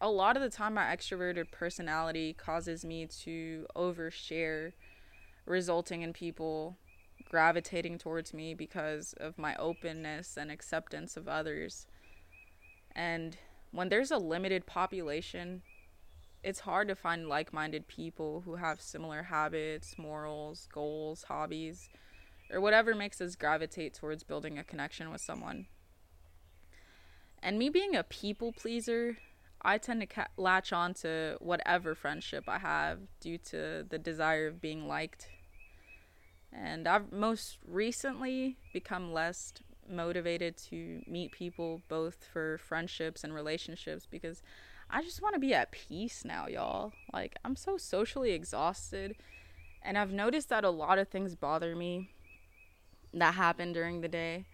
a 0.00 0.10
lot 0.10 0.36
of 0.36 0.42
the 0.42 0.50
time 0.50 0.74
my 0.74 0.84
extroverted 0.84 1.50
personality 1.50 2.34
causes 2.34 2.84
me 2.84 3.06
to 3.22 3.66
overshare, 3.74 4.72
resulting 5.46 6.02
in 6.02 6.12
people 6.12 6.76
gravitating 7.28 7.98
towards 7.98 8.32
me 8.32 8.54
because 8.54 9.14
of 9.18 9.38
my 9.38 9.54
openness 9.56 10.36
and 10.36 10.50
acceptance 10.50 11.16
of 11.16 11.28
others. 11.28 11.86
And 12.94 13.36
when 13.70 13.88
there's 13.88 14.10
a 14.10 14.18
limited 14.18 14.66
population, 14.66 15.62
it's 16.42 16.60
hard 16.60 16.88
to 16.88 16.94
find 16.94 17.28
like 17.28 17.52
minded 17.52 17.88
people 17.88 18.42
who 18.44 18.56
have 18.56 18.80
similar 18.80 19.24
habits, 19.24 19.98
morals, 19.98 20.68
goals, 20.72 21.24
hobbies, 21.24 21.88
or 22.50 22.60
whatever 22.60 22.94
makes 22.94 23.20
us 23.20 23.36
gravitate 23.36 23.94
towards 23.94 24.22
building 24.22 24.58
a 24.58 24.64
connection 24.64 25.10
with 25.10 25.20
someone. 25.20 25.66
And 27.42 27.58
me 27.58 27.68
being 27.68 27.94
a 27.94 28.02
people 28.02 28.52
pleaser, 28.52 29.18
I 29.62 29.78
tend 29.78 30.00
to 30.00 30.06
ca- 30.06 30.28
latch 30.36 30.72
on 30.72 30.94
to 30.94 31.36
whatever 31.40 31.94
friendship 31.94 32.44
I 32.48 32.58
have 32.58 33.00
due 33.20 33.38
to 33.38 33.84
the 33.88 33.98
desire 33.98 34.46
of 34.46 34.60
being 34.60 34.88
liked 34.88 35.28
and 36.52 36.88
I've 36.88 37.12
most 37.12 37.58
recently 37.66 38.56
become 38.72 39.12
less 39.12 39.52
motivated 39.88 40.56
to 40.56 41.02
meet 41.06 41.32
people 41.32 41.82
both 41.88 42.26
for 42.32 42.58
friendships 42.58 43.24
and 43.24 43.34
relationships 43.34 44.06
because 44.10 44.42
I 44.90 45.02
just 45.02 45.22
want 45.22 45.34
to 45.34 45.40
be 45.40 45.54
at 45.54 45.70
peace 45.70 46.24
now, 46.24 46.46
y'all. 46.46 46.92
Like, 47.12 47.36
I'm 47.44 47.56
so 47.56 47.76
socially 47.76 48.32
exhausted. 48.32 49.16
And 49.82 49.98
I've 49.98 50.12
noticed 50.12 50.48
that 50.48 50.64
a 50.64 50.70
lot 50.70 50.98
of 50.98 51.08
things 51.08 51.34
bother 51.34 51.76
me 51.76 52.10
that 53.12 53.34
happen 53.34 53.72
during 53.72 54.00
the 54.00 54.08
day. 54.08 54.44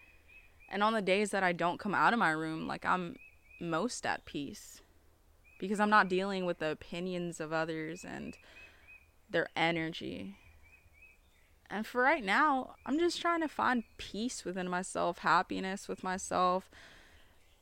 And 0.70 0.82
on 0.82 0.92
the 0.92 1.02
days 1.02 1.30
that 1.30 1.42
I 1.42 1.52
don't 1.52 1.78
come 1.78 1.94
out 1.94 2.12
of 2.12 2.18
my 2.18 2.30
room, 2.30 2.66
like, 2.66 2.84
I'm 2.84 3.16
most 3.60 4.04
at 4.04 4.24
peace 4.24 4.80
because 5.58 5.78
I'm 5.78 5.90
not 5.90 6.08
dealing 6.08 6.46
with 6.46 6.58
the 6.58 6.70
opinions 6.70 7.40
of 7.40 7.52
others 7.52 8.04
and 8.04 8.36
their 9.30 9.48
energy. 9.56 10.36
And 11.74 11.84
for 11.84 12.02
right 12.02 12.22
now, 12.22 12.76
I'm 12.86 13.00
just 13.00 13.20
trying 13.20 13.40
to 13.40 13.48
find 13.48 13.82
peace 13.96 14.44
within 14.44 14.70
myself, 14.70 15.18
happiness 15.18 15.88
with 15.88 16.04
myself 16.04 16.70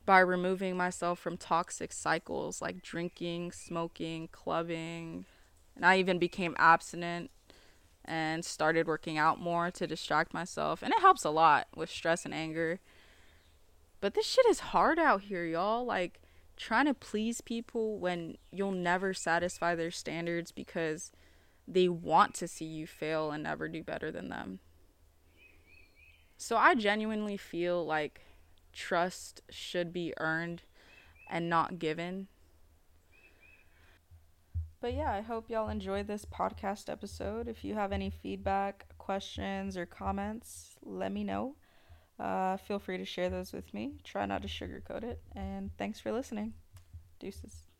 by 0.05 0.18
removing 0.18 0.77
myself 0.77 1.18
from 1.18 1.38
toxic 1.38 1.94
cycles 1.94 2.61
like 2.61 2.83
drinking, 2.83 3.53
smoking, 3.53 4.29
clubbing. 4.31 5.25
And 5.75 5.87
I 5.87 5.96
even 5.96 6.18
became 6.18 6.55
abstinent 6.59 7.31
and 8.05 8.44
started 8.44 8.87
working 8.87 9.16
out 9.16 9.40
more 9.40 9.70
to 9.70 9.87
distract 9.87 10.35
myself. 10.35 10.83
And 10.83 10.92
it 10.92 11.01
helps 11.01 11.25
a 11.25 11.31
lot 11.31 11.68
with 11.75 11.88
stress 11.88 12.27
and 12.27 12.35
anger. 12.35 12.81
But 14.03 14.12
this 14.12 14.27
shit 14.27 14.44
is 14.44 14.61
hard 14.61 14.98
out 14.98 15.22
here, 15.22 15.46
y'all. 15.46 15.87
Like 15.87 16.20
trying 16.59 16.85
to 16.85 16.92
please 16.92 17.40
people 17.40 17.98
when 17.98 18.37
you'll 18.51 18.72
never 18.72 19.14
satisfy 19.14 19.75
their 19.75 19.90
standards 19.90 20.53
because 20.53 21.12
they 21.66 21.88
want 21.88 22.35
to 22.35 22.48
see 22.48 22.64
you 22.64 22.87
fail 22.87 23.31
and 23.31 23.42
never 23.42 23.68
do 23.68 23.83
better 23.83 24.11
than 24.11 24.29
them. 24.29 24.59
So 26.37 26.57
I 26.57 26.75
genuinely 26.75 27.37
feel 27.37 27.85
like 27.85 28.22
trust 28.72 29.42
should 29.48 29.92
be 29.92 30.12
earned 30.18 30.62
and 31.31 31.48
not 31.48 31.79
given. 31.79 32.29
But 34.81 34.94
yeah, 34.94 35.12
I 35.12 35.20
hope 35.20 35.48
y'all 35.48 35.68
enjoyed 35.68 36.09
this 36.09 36.25
podcast 36.25 36.90
episode. 36.90 37.46
If 37.46 37.62
you 37.62 37.75
have 37.75 37.92
any 37.92 38.11
feedback, 38.11 38.87
questions, 38.98 39.77
or 39.77 39.87
comments, 39.87 40.70
let 40.83 41.12
me 41.12 41.22
know. 41.22 41.55
Uh, 42.18 42.57
feel 42.57 42.81
free 42.81 42.98
to 42.98 43.05
share 43.05 43.31
those 43.31 43.53
with 43.53 43.72
me. 43.72 44.01
Try 44.03 44.27
not 44.27 44.42
to 44.42 44.48
sugarcoat 44.48 45.05
it. 45.05 45.20
And 45.37 45.70
thanks 45.79 46.01
for 46.01 46.11
listening. 46.11 46.55
Deuces. 47.20 47.72